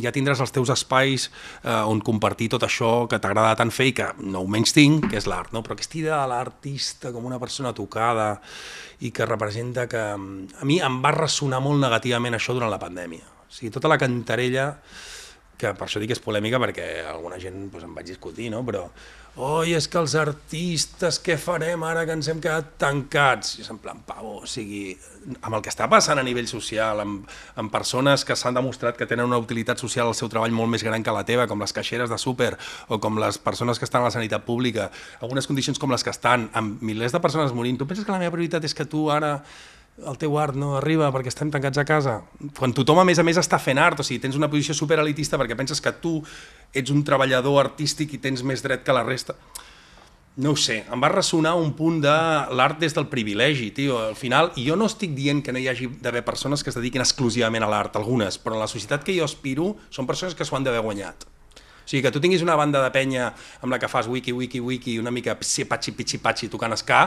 ja 0.02 0.12
tindràs 0.14 0.42
els 0.42 0.54
teus 0.54 0.72
espais 0.74 1.28
uh, 1.62 1.86
on 1.90 2.02
compartir 2.04 2.50
tot 2.54 2.66
això 2.66 3.06
que 3.10 3.20
t'agrada 3.22 3.56
tant 3.60 3.72
fer 3.74 3.90
i 3.92 3.96
que 4.00 4.10
no 4.24 4.42
ho 4.42 4.50
menys 4.50 4.74
tinc, 4.76 5.10
que 5.12 5.20
és 5.20 5.28
l'art, 5.30 5.54
no? 5.54 5.62
però 5.62 5.78
aquesta 5.78 6.00
idea 6.00 6.18
de 6.22 6.32
l'artista 6.32 7.14
com 7.14 7.28
una 7.30 7.38
persona 7.38 7.74
tocada 7.76 8.34
i 9.00 9.12
que 9.14 9.26
representa 9.26 9.86
que... 9.86 10.04
A 10.18 10.66
mi 10.66 10.80
em 10.82 10.98
va 11.04 11.14
ressonar 11.14 11.62
molt 11.62 11.78
negativament 11.80 12.34
això 12.34 12.56
durant 12.56 12.72
la 12.72 12.82
pandèmia. 12.82 13.26
O 13.46 13.52
sigui, 13.52 13.70
tota 13.72 13.88
la 13.88 13.98
cantarella 14.00 14.72
que 15.58 15.74
per 15.74 15.88
això 15.88 16.00
dic 16.00 16.12
que 16.12 16.16
és 16.18 16.22
polèmica 16.22 16.60
perquè 16.62 16.88
alguna 17.10 17.38
gent 17.42 17.66
doncs, 17.72 17.84
em 17.84 17.96
vaig 17.96 18.06
discutir, 18.12 18.48
no? 18.54 18.62
però 18.66 18.86
oi, 19.38 19.72
és 19.78 19.86
que 19.86 19.98
els 20.00 20.16
artistes, 20.18 21.20
què 21.22 21.36
farem 21.38 21.84
ara 21.86 22.02
que 22.06 22.14
ens 22.16 22.26
hem 22.30 22.40
quedat 22.42 22.72
tancats? 22.80 23.52
I 23.58 23.62
és 23.62 23.70
en 23.70 23.78
plan, 23.78 24.00
pavo, 24.06 24.32
o 24.42 24.48
sigui, 24.50 24.96
amb 25.38 25.54
el 25.54 25.62
que 25.62 25.70
està 25.70 25.86
passant 25.90 26.18
a 26.18 26.24
nivell 26.26 26.48
social, 26.50 27.02
amb, 27.04 27.28
amb 27.60 27.70
persones 27.70 28.26
que 28.26 28.34
s'han 28.38 28.58
demostrat 28.58 28.98
que 28.98 29.06
tenen 29.06 29.30
una 29.30 29.38
utilitat 29.38 29.78
social 29.78 30.10
al 30.10 30.18
seu 30.18 30.30
treball 30.32 30.54
molt 30.54 30.74
més 30.74 30.82
gran 30.82 31.06
que 31.06 31.14
la 31.14 31.22
teva, 31.28 31.46
com 31.46 31.62
les 31.62 31.74
caixeres 31.76 32.10
de 32.10 32.18
súper, 32.18 32.56
o 32.88 32.98
com 32.98 33.22
les 33.22 33.38
persones 33.38 33.78
que 33.78 33.86
estan 33.86 34.02
a 34.02 34.10
la 34.10 34.14
sanitat 34.14 34.46
pública, 34.46 34.90
algunes 35.22 35.46
condicions 35.46 35.78
com 35.78 35.94
les 35.94 36.02
que 36.02 36.14
estan, 36.14 36.50
amb 36.58 36.82
milers 36.82 37.14
de 37.14 37.22
persones 37.22 37.54
morint, 37.54 37.78
tu 37.78 37.86
penses 37.86 38.06
que 38.06 38.14
la 38.14 38.22
meva 38.22 38.34
prioritat 38.34 38.66
és 38.66 38.74
que 38.74 38.90
tu 38.90 39.06
ara 39.14 39.36
el 40.06 40.18
teu 40.18 40.36
art 40.38 40.56
no 40.58 40.74
arriba 40.78 41.08
perquè 41.14 41.32
estem 41.32 41.50
tancats 41.50 41.80
a 41.80 41.84
casa. 41.86 42.18
Quan 42.58 42.74
tothom, 42.76 43.00
a 43.02 43.06
més 43.06 43.18
a 43.18 43.24
més, 43.26 43.38
està 43.40 43.58
fent 43.62 43.80
art, 43.82 43.98
o 43.98 44.06
sigui, 44.06 44.20
tens 44.22 44.38
una 44.38 44.50
posició 44.50 44.76
superelitista 44.76 45.38
perquè 45.40 45.56
penses 45.58 45.82
que 45.82 45.92
tu 46.02 46.18
ets 46.74 46.92
un 46.94 47.02
treballador 47.06 47.58
artístic 47.64 48.14
i 48.14 48.22
tens 48.22 48.44
més 48.46 48.62
dret 48.62 48.84
que 48.86 48.94
la 48.94 49.04
resta. 49.06 49.34
No 50.38 50.52
ho 50.54 50.58
sé, 50.60 50.84
em 50.86 51.00
va 51.02 51.10
ressonar 51.10 51.56
un 51.58 51.72
punt 51.74 51.96
de 52.04 52.14
l'art 52.54 52.78
des 52.78 52.94
del 52.94 53.08
privilegi, 53.10 53.72
tio. 53.74 53.96
Al 53.98 54.14
final, 54.14 54.52
jo 54.54 54.76
no 54.78 54.86
estic 54.86 55.16
dient 55.16 55.42
que 55.42 55.50
no 55.50 55.58
hi 55.58 55.66
hagi 55.66 55.88
d'haver 55.98 56.22
persones 56.22 56.62
que 56.62 56.70
es 56.70 56.78
dediquin 56.78 57.02
exclusivament 57.02 57.66
a 57.66 57.70
l'art, 57.72 57.98
algunes, 57.98 58.38
però 58.38 58.54
en 58.54 58.62
la 58.62 58.70
societat 58.70 59.02
que 59.02 59.16
jo 59.16 59.26
aspiro 59.26 59.72
són 59.90 60.06
persones 60.06 60.38
que 60.38 60.46
s'ho 60.46 60.54
han 60.54 60.68
d'haver 60.68 60.84
guanyat. 60.86 61.26
O 61.26 61.90
sigui, 61.90 62.04
que 62.04 62.12
tu 62.14 62.20
tinguis 62.22 62.44
una 62.44 62.54
banda 62.54 62.84
de 62.84 62.92
penya 62.94 63.32
amb 63.64 63.72
la 63.72 63.80
que 63.82 63.88
fas 63.90 64.06
wiki, 64.06 64.30
wiki, 64.30 64.60
wiki, 64.60 64.98
una 65.00 65.10
mica 65.10 65.34
psi, 65.40 65.64
patxi, 65.66 65.96
pitxi, 65.96 66.22
patxi, 66.22 66.50
tocant 66.52 66.76
ska, 66.76 67.06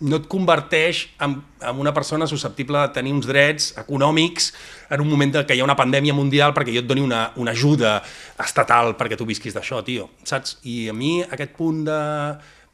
no 0.00 0.20
et 0.20 0.28
converteix 0.32 1.02
en, 1.20 1.36
en 1.60 1.80
una 1.80 1.92
persona 1.96 2.26
susceptible 2.26 2.80
de 2.80 2.92
tenir 2.94 3.12
uns 3.12 3.28
drets 3.28 3.72
econòmics 3.80 4.50
en 4.90 5.04
un 5.04 5.10
moment 5.10 5.40
que 5.44 5.56
hi 5.56 5.60
ha 5.60 5.66
una 5.66 5.76
pandèmia 5.78 6.16
mundial 6.16 6.54
perquè 6.56 6.72
jo 6.74 6.82
et 6.84 6.88
doni 6.88 7.04
una, 7.04 7.26
una 7.36 7.52
ajuda 7.52 7.98
estatal 8.40 8.94
perquè 8.96 9.18
tu 9.18 9.28
visquis 9.28 9.54
d'això, 9.56 9.82
tio, 9.84 10.08
saps? 10.24 10.58
I 10.64 10.88
a 10.90 10.96
mi 10.96 11.20
aquest 11.22 11.54
punt 11.58 11.84
de 11.88 12.00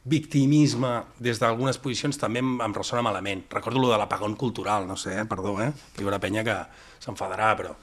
victimisme 0.07 0.93
des 1.19 1.39
d'algunes 1.41 1.77
posicions 1.83 2.15
també 2.17 2.39
em, 2.39 2.55
em 2.63 2.73
ressona 2.73 3.03
malament. 3.03 3.43
Recordo 3.51 3.83
lo 3.83 3.91
de 3.91 3.99
l'apagón 3.99 4.37
cultural, 4.39 4.87
no 4.87 4.95
sé, 4.95 5.17
eh? 5.19 5.27
perdó, 5.27 5.57
eh? 5.61 5.73
hi 5.99 6.07
haurà 6.07 6.21
penya 6.23 6.45
que 6.47 6.55
s'enfadarà, 7.03 7.51
però 7.59 7.75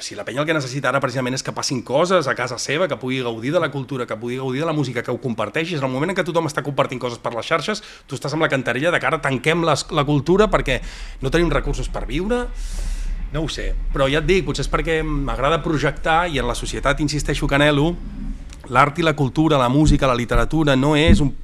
si 0.00 0.14
la 0.14 0.24
penya 0.24 0.42
el 0.42 0.46
que 0.46 0.54
necessita 0.54 0.90
ara 0.90 1.00
precisament 1.02 1.36
és 1.36 1.44
que 1.44 1.54
passin 1.54 1.82
coses 1.86 2.28
a 2.28 2.34
casa 2.38 2.58
seva, 2.62 2.88
que 2.88 2.98
pugui 3.00 3.22
gaudir 3.24 3.52
de 3.54 3.60
la 3.62 3.70
cultura, 3.70 4.06
que 4.06 4.16
pugui 4.16 4.38
gaudir 4.40 4.62
de 4.62 4.68
la 4.68 4.74
música, 4.76 5.02
que 5.02 5.10
ho 5.10 5.20
comparteixis. 5.20 5.78
En 5.78 5.88
el 5.88 5.92
moment 5.92 6.12
en 6.12 6.18
què 6.18 6.24
tothom 6.26 6.48
està 6.48 6.64
compartint 6.66 7.00
coses 7.02 7.20
per 7.22 7.32
les 7.34 7.46
xarxes, 7.46 7.82
tu 8.06 8.18
estàs 8.18 8.34
amb 8.36 8.44
la 8.44 8.50
cantarella 8.52 8.92
de 8.94 9.00
cara, 9.02 9.20
tanquem 9.22 9.64
les, 9.66 9.86
la 9.90 10.04
cultura 10.08 10.50
perquè 10.52 10.80
no 11.22 11.32
tenim 11.32 11.50
recursos 11.52 11.88
per 11.92 12.06
viure. 12.06 12.46
No 13.32 13.42
ho 13.42 13.48
sé, 13.50 13.72
però 13.92 14.06
ja 14.10 14.22
et 14.22 14.28
dic, 14.28 14.44
potser 14.46 14.64
és 14.64 14.72
perquè 14.72 15.00
m'agrada 15.02 15.62
projectar 15.64 16.26
i 16.30 16.38
en 16.40 16.46
la 16.48 16.54
societat, 16.54 17.00
insisteixo 17.02 17.48
que 17.50 17.58
anelo, 17.58 17.94
l'art 18.70 18.98
i 18.98 19.06
la 19.06 19.16
cultura, 19.16 19.58
la 19.58 19.68
música, 19.68 20.06
la 20.06 20.18
literatura 20.18 20.76
no 20.76 20.94
és 20.96 21.20
un 21.20 21.34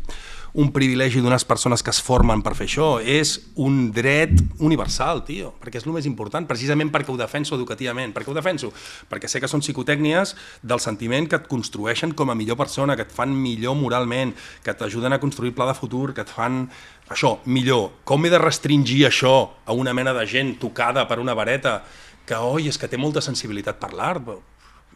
un 0.52 0.68
privilegi 0.73 1.23
d'unes 1.25 1.47
persones 1.49 1.82
que 1.82 1.90
es 1.92 2.00
formen 2.04 2.42
per 2.44 2.52
fer 2.59 2.66
això, 2.68 2.88
és 3.00 3.38
un 3.56 3.87
dret 3.94 4.35
universal, 4.61 5.23
tio, 5.25 5.54
perquè 5.62 5.80
és 5.80 5.87
el 5.87 5.94
més 5.97 6.09
important, 6.09 6.44
precisament 6.49 6.92
perquè 6.92 7.12
ho 7.12 7.16
defenso 7.16 7.56
educativament. 7.56 8.12
Per 8.12 8.25
què 8.25 8.32
ho 8.32 8.37
defenso? 8.37 8.73
Perquè 9.09 9.30
sé 9.30 9.40
que 9.40 9.49
són 9.49 9.64
psicotècnies 9.64 10.35
del 10.61 10.82
sentiment 10.85 11.28
que 11.28 11.40
et 11.40 11.49
construeixen 11.49 12.12
com 12.12 12.30
a 12.30 12.37
millor 12.37 12.61
persona, 12.61 12.97
que 12.97 13.06
et 13.09 13.16
fan 13.16 13.32
millor 13.32 13.78
moralment, 13.80 14.37
que 14.62 14.76
t'ajuden 14.76 15.16
a 15.16 15.21
construir 15.23 15.54
pla 15.56 15.71
de 15.71 15.78
futur, 15.78 16.12
que 16.12 16.26
et 16.26 16.32
fan 16.32 16.66
això, 17.09 17.38
millor. 17.47 18.02
Com 18.04 18.25
he 18.26 18.32
de 18.32 18.40
restringir 18.40 19.06
això 19.09 19.37
a 19.64 19.73
una 19.73 19.97
mena 19.97 20.12
de 20.12 20.28
gent 20.28 20.59
tocada 20.61 21.09
per 21.09 21.21
una 21.21 21.35
vareta 21.35 21.80
que, 22.26 22.37
oi, 22.37 22.68
és 22.68 22.78
que 22.78 22.88
té 22.88 23.00
molta 23.00 23.25
sensibilitat 23.25 23.80
per 23.80 23.94
l'art? 23.97 24.28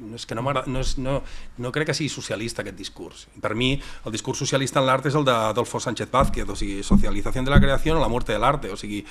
No 0.00 0.16
és 0.16 0.26
que 0.26 0.36
no, 0.36 0.42
no, 0.44 0.80
és, 0.80 0.96
no, 0.98 1.20
no 1.62 1.72
crec 1.72 1.90
que 1.90 1.96
sigui 1.96 2.10
socialista 2.12 2.62
aquest 2.62 2.76
discurs. 2.78 3.26
Per 3.42 3.54
mi, 3.58 3.74
el 3.76 4.14
discurs 4.14 4.40
socialista 4.42 4.80
en 4.80 4.88
l'art 4.88 5.06
és 5.08 5.16
el 5.16 5.24
d'Adolfo 5.26 5.80
Sánchez 5.80 6.10
Vázquez, 6.12 6.48
o 6.48 6.56
sigui, 6.58 6.82
socialització 6.86 7.44
de 7.46 7.54
la 7.54 7.60
creació 7.62 7.96
o 7.96 8.00
la 8.00 8.10
muerte 8.12 8.34
de 8.34 8.40
l'arte, 8.42 8.72
o 8.72 8.76
sigui, 8.80 9.02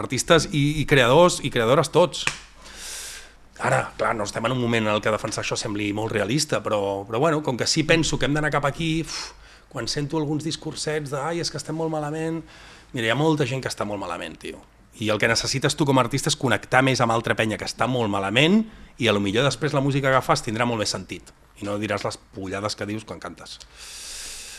artistes 0.00 0.48
i, 0.52 0.80
i 0.82 0.84
creadors 0.90 1.40
i 1.42 1.52
creadores 1.54 1.92
tots. 1.94 2.24
Ara, 3.64 3.86
clar, 3.96 4.12
no 4.18 4.26
estem 4.26 4.44
en 4.44 4.56
un 4.56 4.60
moment 4.60 4.88
en 4.88 4.96
el 4.96 5.02
que 5.02 5.14
defensar 5.14 5.44
això 5.44 5.56
sembli 5.56 5.92
molt 5.96 6.12
realista, 6.12 6.60
però, 6.62 7.04
però 7.08 7.22
bueno, 7.22 7.42
com 7.46 7.56
que 7.56 7.70
sí 7.70 7.86
penso 7.86 8.18
que 8.18 8.26
hem 8.26 8.34
d'anar 8.36 8.52
cap 8.52 8.66
aquí, 8.68 9.04
uf, 9.06 9.32
quan 9.70 9.88
sento 9.88 10.18
alguns 10.18 10.44
discursets 10.44 11.14
de 11.14 11.20
ai, 11.22 11.40
és 11.40 11.50
que 11.50 11.58
estem 11.60 11.76
molt 11.78 11.92
malament, 11.94 12.42
mira, 12.92 13.08
hi 13.08 13.14
ha 13.14 13.18
molta 13.18 13.46
gent 13.46 13.62
que 13.62 13.70
està 13.70 13.86
molt 13.86 14.02
malament, 14.02 14.38
tio 14.42 14.62
i 15.02 15.08
el 15.10 15.18
que 15.18 15.26
necessites 15.26 15.74
tu 15.74 15.86
com 15.86 15.98
a 15.98 16.04
artista 16.04 16.30
és 16.30 16.38
connectar 16.38 16.82
més 16.86 17.00
amb 17.02 17.10
altra 17.10 17.34
penya 17.34 17.58
que 17.58 17.66
està 17.66 17.88
molt 17.90 18.10
malament 18.12 18.60
i 18.98 19.08
a 19.08 19.14
lo 19.14 19.22
millor 19.22 19.46
després 19.46 19.74
la 19.74 19.82
música 19.82 20.12
que 20.12 20.22
fas 20.22 20.44
tindrà 20.44 20.66
molt 20.68 20.82
més 20.84 20.92
sentit 20.94 21.32
i 21.60 21.66
no 21.66 21.76
diràs 21.78 22.04
les 22.06 22.18
pullades 22.34 22.76
que 22.76 22.86
dius 22.86 23.06
quan 23.06 23.20
cantes. 23.22 23.58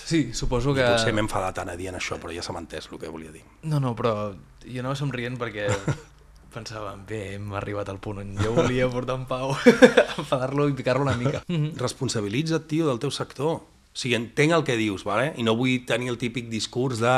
Sí, 0.05 0.33
suposo 0.37 0.73
que... 0.75 0.83
I 0.85 0.91
potser 0.93 1.13
m'he 1.15 1.23
enfadat 1.25 1.57
tant 1.57 1.71
a 1.71 1.75
dir 1.79 1.89
en 1.89 1.97
això, 1.97 2.19
però 2.21 2.33
ja 2.33 2.43
s'ha 2.45 2.53
entès 2.59 2.91
el 2.91 2.99
que 3.01 3.09
volia 3.09 3.33
dir. 3.33 3.41
No, 3.65 3.79
no, 3.81 3.95
però 3.97 4.35
jo 4.61 4.83
anava 4.83 4.95
somrient 4.99 5.39
perquè 5.41 5.65
pensava, 6.55 6.93
bé, 7.09 7.35
hem 7.35 7.51
arribat 7.57 7.89
al 7.91 7.99
punt 8.03 8.21
on 8.21 8.35
jo 8.39 8.53
volia 8.55 8.87
portar 8.91 9.17
en 9.19 9.25
pau, 9.29 9.55
enfadar-lo 10.21 10.69
i 10.69 10.75
picar-lo 10.77 11.07
una 11.07 11.17
mica. 11.19 11.41
Responsabilitza't, 11.85 12.67
tio, 12.69 12.87
del 12.91 13.01
teu 13.01 13.11
sector. 13.11 13.63
O 13.95 13.97
sigui, 13.97 14.17
entenc 14.17 14.51
el 14.51 14.65
que 14.67 14.75
dius, 14.75 15.05
vale? 15.07 15.29
i 15.39 15.43
no 15.47 15.53
vull 15.55 15.85
tenir 15.87 16.09
el 16.11 16.17
típic 16.19 16.49
discurs 16.51 16.99
de 16.99 17.13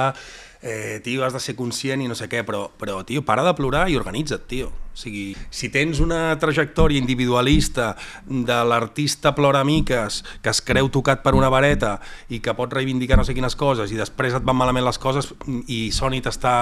eh, 0.61 0.99
tio, 1.03 1.23
has 1.25 1.33
de 1.33 1.41
ser 1.41 1.55
conscient 1.57 2.03
i 2.05 2.09
no 2.09 2.13
sé 2.13 2.27
què, 2.29 2.43
però, 2.45 2.67
però 2.77 2.99
tio, 3.01 3.23
para 3.25 3.41
de 3.41 3.55
plorar 3.57 3.87
i 3.89 3.97
organitza't, 3.97 4.45
tio. 4.45 4.69
O 4.69 4.97
sigui, 5.01 5.31
si 5.49 5.71
tens 5.73 5.97
una 6.05 6.37
trajectòria 6.37 7.01
individualista 7.01 7.95
de 8.29 8.59
l'artista 8.69 9.33
ploramiques 9.33 10.23
que 10.45 10.53
es 10.53 10.61
creu 10.61 10.89
tocat 10.93 11.25
per 11.25 11.33
una 11.37 11.49
vareta 11.49 11.97
i 12.29 12.41
que 12.45 12.53
pot 12.57 12.73
reivindicar 12.77 13.17
no 13.17 13.25
sé 13.25 13.33
quines 13.33 13.57
coses 13.57 13.89
i 13.89 13.97
després 13.97 14.37
et 14.37 14.45
van 14.45 14.57
malament 14.57 14.85
les 14.85 15.01
coses 15.01 15.33
i 15.65 15.87
Sony 15.93 16.21
t'està 16.21 16.57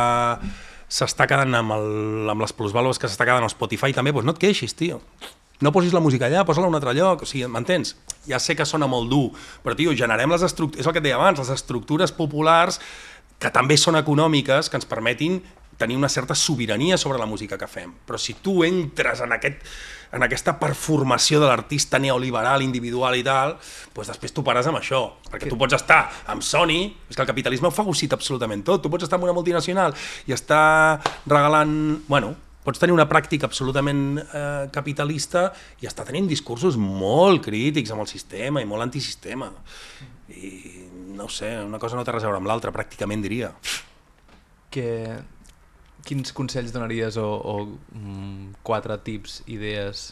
s'està 0.87 1.27
quedant 1.27 1.59
amb, 1.59 1.75
el, 1.75 2.29
amb 2.31 2.43
les 2.43 2.55
plusvàlues 2.55 2.99
que 2.99 3.09
s'està 3.09 3.27
quedant 3.27 3.43
a 3.43 3.51
Spotify 3.51 3.91
també, 3.95 4.15
doncs 4.15 4.27
no 4.27 4.35
et 4.35 4.43
queixis, 4.47 4.75
tio. 4.77 5.01
No 5.63 5.71
posis 5.71 5.93
la 5.95 6.01
música 6.03 6.27
allà, 6.27 6.43
posa-la 6.47 6.67
a 6.67 6.71
un 6.73 6.75
altre 6.75 6.93
lloc, 6.97 7.23
o 7.23 7.29
sigui, 7.29 7.47
m'entens? 7.47 7.95
Ja 8.27 8.41
sé 8.43 8.57
que 8.57 8.65
sona 8.67 8.89
molt 8.91 9.07
dur, 9.11 9.29
però, 9.63 9.75
tio, 9.77 9.93
generem 9.95 10.33
les 10.33 10.43
estructures, 10.43 10.83
és 10.83 10.89
el 10.89 10.95
que 10.95 11.03
et 11.03 11.07
deia 11.07 11.19
abans, 11.19 11.39
les 11.39 11.51
estructures 11.53 12.11
populars 12.15 12.81
que 13.39 13.51
també 13.51 13.77
són 13.79 13.99
econòmiques, 13.99 14.69
que 14.71 14.79
ens 14.79 14.87
permetin 14.89 15.41
tenir 15.77 15.97
una 15.97 16.09
certa 16.09 16.35
sobirania 16.35 16.97
sobre 16.97 17.19
la 17.19 17.25
música 17.25 17.57
que 17.57 17.67
fem. 17.67 17.91
Però 18.07 18.19
si 18.19 18.37
tu 18.39 18.63
entres 18.63 19.21
en, 19.21 19.33
aquest, 19.35 19.65
en 20.15 20.23
aquesta 20.23 20.55
performació 20.59 21.41
de 21.41 21.49
l'artista 21.49 21.99
neoliberal, 21.99 22.63
individual 22.63 23.17
i 23.19 23.25
tal, 23.27 23.57
doncs 23.95 24.13
després 24.13 24.33
tu 24.35 24.43
pares 24.43 24.67
amb 24.71 24.79
això. 24.79 25.03
Perquè 25.31 25.51
tu 25.51 25.59
pots 25.59 25.75
estar 25.75 26.05
amb 26.31 26.45
Sony, 26.45 26.79
és 27.09 27.15
que 27.15 27.23
el 27.23 27.31
capitalisme 27.31 27.67
ho 27.67 27.75
fagocita 27.75 28.15
absolutament 28.15 28.63
tot. 28.63 28.83
Tu 28.83 28.91
pots 28.91 29.07
estar 29.07 29.19
amb 29.19 29.27
una 29.27 29.35
multinacional 29.35 29.95
i 30.27 30.35
estar 30.35 31.01
regalant... 31.27 31.75
Bueno, 32.07 32.33
pots 32.65 32.81
tenir 32.81 32.95
una 32.95 33.05
pràctica 33.09 33.45
absolutament 33.45 34.17
eh, 34.23 34.65
capitalista 34.73 35.51
i 35.83 35.89
estar 35.89 36.07
tenint 36.07 36.27
discursos 36.31 36.79
molt 36.81 37.43
crítics 37.45 37.93
amb 37.93 38.05
el 38.05 38.09
sistema 38.09 38.63
i 38.63 38.69
molt 38.69 38.87
antisistema. 38.87 39.51
I 40.33 40.51
no 41.15 41.29
sé, 41.29 41.53
una 41.61 41.79
cosa 41.79 41.95
no 41.95 42.03
té 42.03 42.15
res 42.15 42.25
a 42.25 42.31
veure 42.31 42.41
amb 42.41 42.49
l'altra, 42.49 42.73
pràcticament 42.75 43.21
diria. 43.23 43.53
Que, 44.73 44.89
quins 46.05 46.33
consells 46.37 46.73
donaries 46.73 47.17
o, 47.17 47.25
o 47.25 47.55
mm, 47.97 48.61
quatre 48.63 48.97
tips, 49.03 49.41
idees 49.49 50.11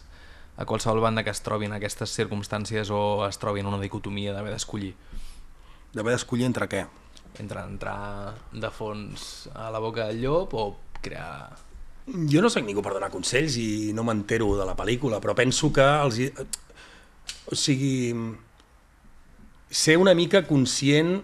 a 0.57 0.65
qualsevol 0.69 1.01
banda 1.01 1.23
que 1.25 1.33
es 1.33 1.41
trobi 1.45 1.69
en 1.69 1.77
aquestes 1.77 2.13
circumstàncies 2.17 2.89
o 2.93 3.23
es 3.27 3.39
trobi 3.41 3.61
en 3.61 3.69
una 3.69 3.81
dicotomia 3.81 4.33
d'haver 4.33 4.53
d'escollir? 4.55 4.93
D'haver 5.93 6.15
d'escollir 6.15 6.49
entre 6.49 6.69
què? 6.69 6.85
Entre 7.41 7.61
entrar 7.61 8.33
de 8.51 8.69
fons 8.73 9.47
a 9.53 9.69
la 9.73 9.81
boca 9.81 10.09
del 10.09 10.25
llop 10.25 10.57
o 10.57 10.65
crear... 11.01 11.53
Jo 12.03 12.41
no 12.43 12.49
soc 12.51 12.65
ningú 12.67 12.83
per 12.83 12.97
donar 12.97 13.11
consells 13.13 13.55
i 13.61 13.93
no 13.95 14.03
m'entero 14.03 14.49
de 14.59 14.65
la 14.67 14.75
pel·lícula, 14.75 15.21
però 15.23 15.35
penso 15.37 15.71
que 15.71 15.85
els... 16.03 16.19
O 17.47 17.55
sigui, 17.55 18.11
ser 19.73 19.95
una 19.97 20.13
mica 20.13 20.43
conscient, 20.47 21.15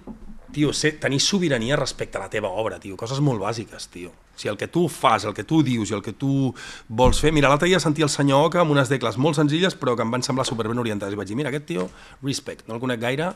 tio, 0.56 0.72
ser, 0.74 0.96
tenir 1.00 1.20
sobirania 1.24 1.78
respecte 1.80 2.18
a 2.18 2.24
la 2.24 2.32
teva 2.32 2.50
obra, 2.50 2.80
tio, 2.80 2.98
coses 3.00 3.20
molt 3.24 3.44
bàsiques, 3.44 3.90
tio. 3.92 4.14
Sigui, 4.40 4.54
el 4.54 4.60
que 4.60 4.70
tu 4.72 4.88
fas, 4.88 5.28
el 5.28 5.36
que 5.36 5.44
tu 5.44 5.62
dius 5.68 5.92
i 5.92 5.98
el 5.98 6.04
que 6.04 6.16
tu 6.16 6.54
vols 6.88 7.20
fer... 7.20 7.34
Mira, 7.36 7.52
l'altre 7.52 7.68
dia 7.68 7.82
sentia 7.84 8.08
el 8.08 8.14
senyor 8.14 8.48
Oca 8.48 8.64
amb 8.64 8.72
unes 8.72 8.92
decles 8.92 9.20
molt 9.20 9.36
senzilles 9.36 9.76
però 9.76 9.98
que 10.00 10.08
em 10.08 10.12
van 10.16 10.24
semblar 10.24 10.48
superben 10.48 10.80
orientades. 10.80 11.14
I 11.14 11.20
vaig 11.20 11.28
dir, 11.28 11.38
mira, 11.40 11.52
aquest 11.52 11.68
tio, 11.68 11.90
respect, 12.24 12.64
no 12.68 12.78
el 12.78 12.84
conec 12.84 13.04
gaire, 13.04 13.34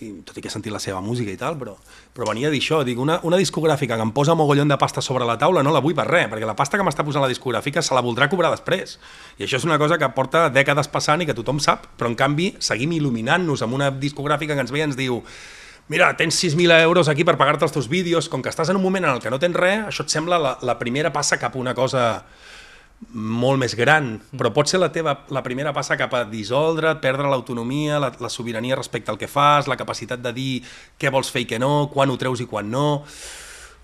i 0.00 0.10
tot 0.24 0.36
i 0.38 0.42
que 0.42 0.48
he 0.48 0.52
sentit 0.52 0.72
la 0.72 0.80
seva 0.82 1.00
música 1.04 1.32
i 1.32 1.38
tal, 1.40 1.56
però, 1.60 1.74
però 2.16 2.28
venia 2.30 2.48
a 2.48 2.52
dir 2.52 2.60
això, 2.62 2.80
dic, 2.86 2.98
una, 3.00 3.18
una 3.28 3.38
discogràfica 3.40 3.98
que 3.98 4.06
em 4.06 4.12
posa 4.16 4.36
mogollon 4.38 4.70
de 4.70 4.78
pasta 4.80 5.02
sobre 5.04 5.28
la 5.28 5.36
taula 5.40 5.62
no 5.66 5.74
la 5.74 5.82
vull 5.84 5.96
per 5.96 6.06
res, 6.08 6.28
perquè 6.32 6.48
la 6.48 6.56
pasta 6.58 6.80
que 6.80 6.86
m'està 6.86 7.04
posant 7.06 7.24
la 7.24 7.30
discogràfica 7.30 7.82
se 7.84 7.96
la 7.96 8.02
voldrà 8.04 8.30
cobrar 8.32 8.52
després. 8.54 8.98
I 9.38 9.46
això 9.46 9.60
és 9.60 9.68
una 9.68 9.78
cosa 9.82 9.98
que 10.00 10.08
porta 10.16 10.48
dècades 10.50 10.88
passant 10.88 11.20
i 11.20 11.28
que 11.28 11.36
tothom 11.36 11.60
sap, 11.60 11.90
però 12.00 12.10
en 12.10 12.18
canvi 12.18 12.54
seguim 12.58 12.96
il·luminant-nos 12.96 13.64
amb 13.66 13.76
una 13.76 13.90
discogràfica 13.92 14.56
que 14.56 14.66
ens 14.66 14.72
ve 14.72 14.80
i 14.80 14.86
ens 14.88 14.98
diu 14.98 15.20
mira, 15.90 16.12
tens 16.16 16.38
6.000 16.38 16.70
euros 16.84 17.08
aquí 17.10 17.24
per 17.26 17.34
pagar-te 17.36 17.66
els 17.66 17.74
teus 17.74 17.88
vídeos, 17.90 18.28
com 18.30 18.44
que 18.44 18.48
estàs 18.52 18.70
en 18.70 18.78
un 18.78 18.84
moment 18.84 19.04
en 19.04 19.16
el 19.16 19.20
que 19.20 19.32
no 19.32 19.40
tens 19.42 19.58
res, 19.58 19.88
això 19.90 20.06
et 20.06 20.12
sembla 20.14 20.38
la, 20.38 20.52
la 20.62 20.78
primera 20.78 21.10
passa 21.12 21.40
cap 21.40 21.56
a 21.56 21.58
una 21.58 21.74
cosa 21.74 22.22
molt 23.08 23.58
més 23.58 23.74
gran, 23.74 24.12
però 24.36 24.52
pot 24.54 24.68
ser 24.68 24.78
la 24.78 24.90
teva 24.92 25.14
la 25.32 25.42
primera 25.42 25.72
passa 25.72 25.96
cap 25.98 26.12
a 26.14 26.24
dissoldre, 26.28 26.92
perdre 27.00 27.30
l'autonomia, 27.30 27.98
la, 27.98 28.12
la 28.20 28.30
sobirania 28.30 28.76
respecte 28.76 29.10
al 29.10 29.18
que 29.18 29.28
fas, 29.28 29.68
la 29.68 29.78
capacitat 29.80 30.20
de 30.22 30.32
dir 30.36 30.50
què 31.00 31.10
vols 31.10 31.32
fer 31.32 31.46
i 31.46 31.48
què 31.48 31.58
no, 31.58 31.88
quan 31.92 32.12
ho 32.12 32.18
treus 32.20 32.44
i 32.44 32.48
quan 32.50 32.70
no... 32.70 32.88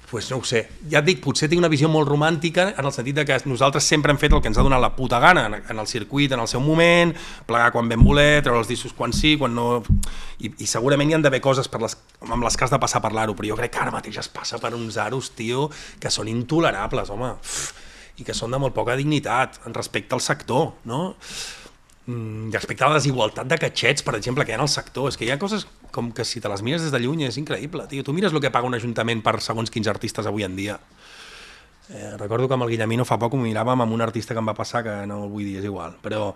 pues 0.06 0.28
no 0.30 0.36
ho 0.38 0.44
sé. 0.46 0.60
Ja 0.86 1.00
et 1.00 1.06
dic, 1.08 1.18
potser 1.18 1.48
tinc 1.50 1.58
una 1.58 1.70
visió 1.72 1.88
molt 1.90 2.06
romàntica 2.06 2.68
en 2.78 2.86
el 2.86 2.92
sentit 2.94 3.16
de 3.16 3.24
que 3.26 3.40
nosaltres 3.50 3.82
sempre 3.82 4.12
hem 4.12 4.20
fet 4.20 4.36
el 4.36 4.38
que 4.38 4.46
ens 4.46 4.60
ha 4.60 4.62
donat 4.62 4.78
la 4.78 4.92
puta 4.94 5.18
gana 5.18 5.46
en, 5.48 5.56
en 5.58 5.80
el 5.82 5.88
circuit, 5.90 6.30
en 6.30 6.38
el 6.38 6.46
seu 6.46 6.62
moment, 6.62 7.10
plegar 7.48 7.72
quan 7.74 7.90
vam 7.90 8.04
voler, 8.06 8.44
treure 8.46 8.60
els 8.62 8.70
discos 8.70 8.94
quan 8.94 9.16
sí, 9.16 9.34
quan 9.40 9.56
no... 9.56 9.82
I, 10.38 10.52
i 10.62 10.68
segurament 10.70 11.10
hi 11.10 11.16
han 11.16 11.26
d'haver 11.26 11.40
coses 11.42 11.66
per 11.66 11.80
les, 11.82 11.98
amb 12.22 12.46
les 12.46 12.54
que 12.54 12.68
has 12.68 12.70
de 12.76 12.78
passar 12.78 13.00
a 13.00 13.06
parlar-ho, 13.08 13.34
però 13.34 13.50
jo 13.50 13.58
crec 13.58 13.74
que 13.74 13.82
ara 13.82 13.96
mateix 13.96 14.20
es 14.22 14.30
passa 14.30 14.62
per 14.62 14.76
uns 14.78 15.00
aros, 15.02 15.32
tio, 15.34 15.66
que 15.98 16.14
són 16.14 16.30
intolerables, 16.30 17.10
home, 17.10 17.32
Uf, 17.42 17.85
i 18.16 18.24
que 18.24 18.34
són 18.34 18.54
de 18.54 18.60
molt 18.60 18.74
poca 18.76 18.96
dignitat 18.96 19.60
en 19.68 19.74
respecte 19.76 20.16
al 20.16 20.24
sector, 20.24 20.72
no? 20.88 21.16
Mm, 22.06 22.52
respecte 22.54 22.84
a 22.84 22.88
la 22.88 23.00
desigualtat 23.00 23.48
de 23.50 23.58
catxets, 23.58 24.04
per 24.06 24.14
exemple, 24.14 24.44
que 24.44 24.54
hi 24.54 24.54
ha 24.54 24.60
en 24.60 24.64
el 24.64 24.72
sector. 24.72 25.08
És 25.10 25.18
que 25.18 25.26
hi 25.26 25.32
ha 25.34 25.40
coses 25.42 25.66
com 25.90 26.12
que 26.14 26.24
si 26.24 26.40
te 26.40 26.48
les 26.48 26.62
mires 26.62 26.84
des 26.84 26.94
de 26.94 27.00
lluny 27.02 27.26
és 27.26 27.38
increïble, 27.40 27.88
tio. 27.90 28.04
Tu 28.06 28.14
mires 28.14 28.32
el 28.32 28.40
que 28.40 28.52
paga 28.54 28.68
un 28.68 28.78
ajuntament 28.78 29.24
per 29.26 29.40
segons 29.42 29.72
quins 29.74 29.90
artistes 29.90 30.26
avui 30.26 30.46
en 30.46 30.54
dia. 30.56 30.78
Eh, 31.88 32.14
recordo 32.18 32.48
que 32.48 32.54
amb 32.54 32.66
el 32.66 32.72
Guillemino 32.74 33.04
fa 33.06 33.18
poc 33.18 33.34
ho 33.34 33.40
miràvem 33.40 33.82
amb 33.82 33.94
un 33.94 34.02
artista 34.02 34.34
que 34.34 34.42
em 34.42 34.48
va 34.48 34.56
passar, 34.58 34.82
que 34.86 34.94
no 35.06 35.26
vull 35.28 35.44
dir, 35.44 35.58
és 35.60 35.66
igual, 35.66 35.98
però 36.02 36.32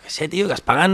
que 0.00 0.10
sé, 0.12 0.28
tio, 0.32 0.46
que 0.48 0.56
es 0.56 0.64
paguen 0.64 0.92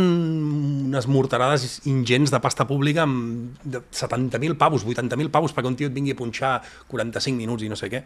unes 0.91 1.07
morterades 1.07 1.81
ingents 1.87 2.33
de 2.35 2.41
pasta 2.43 2.67
pública 2.67 3.05
amb 3.07 3.59
70.000 3.67 4.59
pavos, 4.59 4.87
80.000 4.87 5.31
pavos 5.31 5.55
perquè 5.55 5.71
un 5.71 5.79
tio 5.79 5.91
et 5.91 5.95
vingui 5.95 6.15
a 6.15 6.19
punxar 6.19 6.57
45 6.91 7.39
minuts 7.39 7.63
i 7.63 7.71
no 7.71 7.79
sé 7.79 7.91
què 7.91 8.03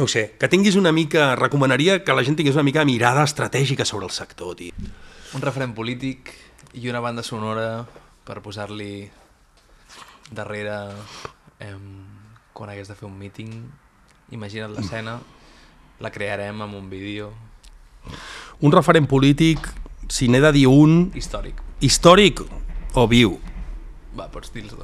no 0.00 0.08
sé, 0.08 0.34
que 0.40 0.48
tinguis 0.48 0.76
una 0.80 0.92
mica, 0.92 1.36
recomanaria 1.36 2.00
que 2.04 2.14
la 2.16 2.24
gent 2.24 2.38
tingués 2.38 2.56
una 2.56 2.64
mica 2.64 2.86
mirada 2.88 3.20
estratègica 3.22 3.84
sobre 3.84 4.06
el 4.08 4.12
sector, 4.16 4.56
tio. 4.56 4.72
Un 5.36 5.42
referent 5.44 5.74
polític 5.76 6.32
i 6.72 6.88
una 6.88 7.02
banda 7.04 7.22
sonora 7.22 7.84
per 8.24 8.38
posar-li 8.40 9.10
darrere 10.32 10.78
eh, 11.60 11.76
quan 12.56 12.72
hagués 12.72 12.88
de 12.88 12.96
fer 12.96 13.10
un 13.10 13.18
míting. 13.20 13.52
Imagina't 14.32 14.72
l'escena, 14.72 15.18
la 16.00 16.14
crearem 16.14 16.64
amb 16.64 16.80
un 16.80 16.88
vídeo. 16.88 17.28
Un 18.64 18.72
referent 18.72 19.04
polític, 19.10 19.68
si 20.08 20.32
n'he 20.32 20.40
de 20.40 20.54
dir 20.56 20.66
un... 20.72 21.10
Històric. 21.12 21.60
Històric 21.84 22.40
o 22.96 23.06
viu? 23.10 23.36
Va, 24.16 24.32
pots 24.32 24.48
dir-los 24.56 24.80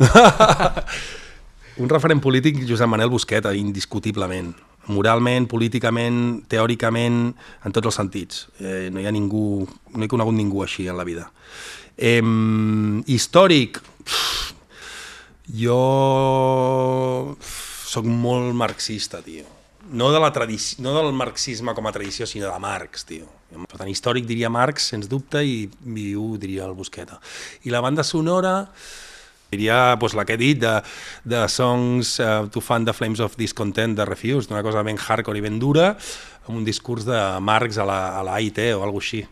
un 1.82 1.88
referent 1.88 2.20
polític, 2.20 2.60
Josep 2.68 2.92
Manel 2.92 3.08
Busqueta, 3.08 3.56
indiscutiblement 3.56 4.52
moralment, 4.92 5.48
políticament, 5.50 6.44
teòricament, 6.50 7.34
en 7.64 7.74
tots 7.74 7.90
els 7.90 7.98
sentits. 7.98 8.46
Eh, 8.60 8.88
no 8.92 9.02
hi 9.02 9.08
ha 9.08 9.14
ningú, 9.14 9.66
no 9.94 10.04
he 10.04 10.10
conegut 10.10 10.36
ningú 10.36 10.62
així 10.64 10.88
en 10.88 10.98
la 10.98 11.06
vida. 11.08 11.28
Eh, 11.96 12.22
històric, 13.06 13.80
pff, 14.04 14.52
jo 15.46 15.80
sóc 17.86 18.06
molt 18.06 18.54
marxista, 18.54 19.22
tio. 19.22 19.46
No, 19.86 20.10
de 20.10 20.18
la 20.18 20.32
tradició, 20.34 20.82
no 20.82 20.96
del 20.96 21.12
marxisme 21.14 21.74
com 21.74 21.86
a 21.86 21.92
tradició, 21.94 22.26
sinó 22.26 22.50
de 22.50 22.58
Marx, 22.58 23.06
tio. 23.06 23.28
Per 23.54 23.78
tant, 23.78 23.88
històric 23.88 24.26
diria 24.26 24.50
Marx, 24.50 24.88
sens 24.90 25.06
dubte, 25.06 25.44
i 25.46 25.68
viu 25.86 26.34
diria 26.42 26.66
el 26.66 26.74
Busqueta. 26.74 27.20
I 27.62 27.70
la 27.70 27.80
banda 27.84 28.02
sonora 28.02 28.56
Diria 29.56 29.96
pues, 29.98 30.14
la 30.14 30.26
que 30.28 30.36
he 30.36 30.40
dit 30.40 30.60
de, 30.60 30.76
de 31.24 31.42
songs 31.48 32.18
uh, 32.20 32.46
to 32.52 32.60
fan 32.60 32.84
the 32.84 32.92
flames 32.92 33.24
of 33.24 33.36
discontent 33.40 33.96
de 33.96 34.04
Refuse, 34.04 34.52
una 34.52 34.62
cosa 34.62 34.84
ben 34.84 35.00
hardcore 35.00 35.40
i 35.40 35.44
ben 35.44 35.58
dura, 35.62 35.94
amb 36.46 36.60
un 36.60 36.64
discurs 36.68 37.08
de 37.08 37.18
Marx 37.40 37.80
a 37.80 37.88
la, 37.88 38.00
a 38.20 38.22
la 38.26 38.36
AIT 38.36 38.60
o 38.76 38.84
alguna 38.84 39.02
així. 39.02 39.24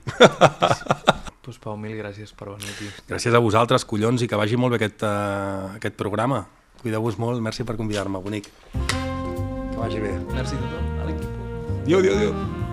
pues, 1.44 1.60
Pau, 1.60 1.76
mil 1.76 1.94
gràcies 2.00 2.32
per 2.32 2.48
venir 2.54 2.72
aquí. 2.72 2.90
Gràcies 3.10 3.36
a 3.36 3.42
vosaltres, 3.44 3.84
collons, 3.84 4.24
i 4.24 4.30
que 4.30 4.40
vagi 4.40 4.58
molt 4.60 4.74
bé 4.74 4.82
aquest, 4.82 5.04
uh, 5.04 5.76
aquest 5.76 6.00
programa. 6.00 6.44
Cuideu-vos 6.82 7.20
molt, 7.20 7.40
merci 7.44 7.64
per 7.64 7.78
convidar-me, 7.80 8.20
bonic. 8.24 8.50
Que 8.74 9.78
vagi 9.78 10.02
bé. 10.04 10.16
Merci 10.34 10.58
a 10.58 10.66
tothom, 10.66 10.92
a 11.00 11.08
l'equip. 11.08 11.40
Adéu, 11.84 11.98
adéu, 12.00 12.20
adéu. 12.20 12.63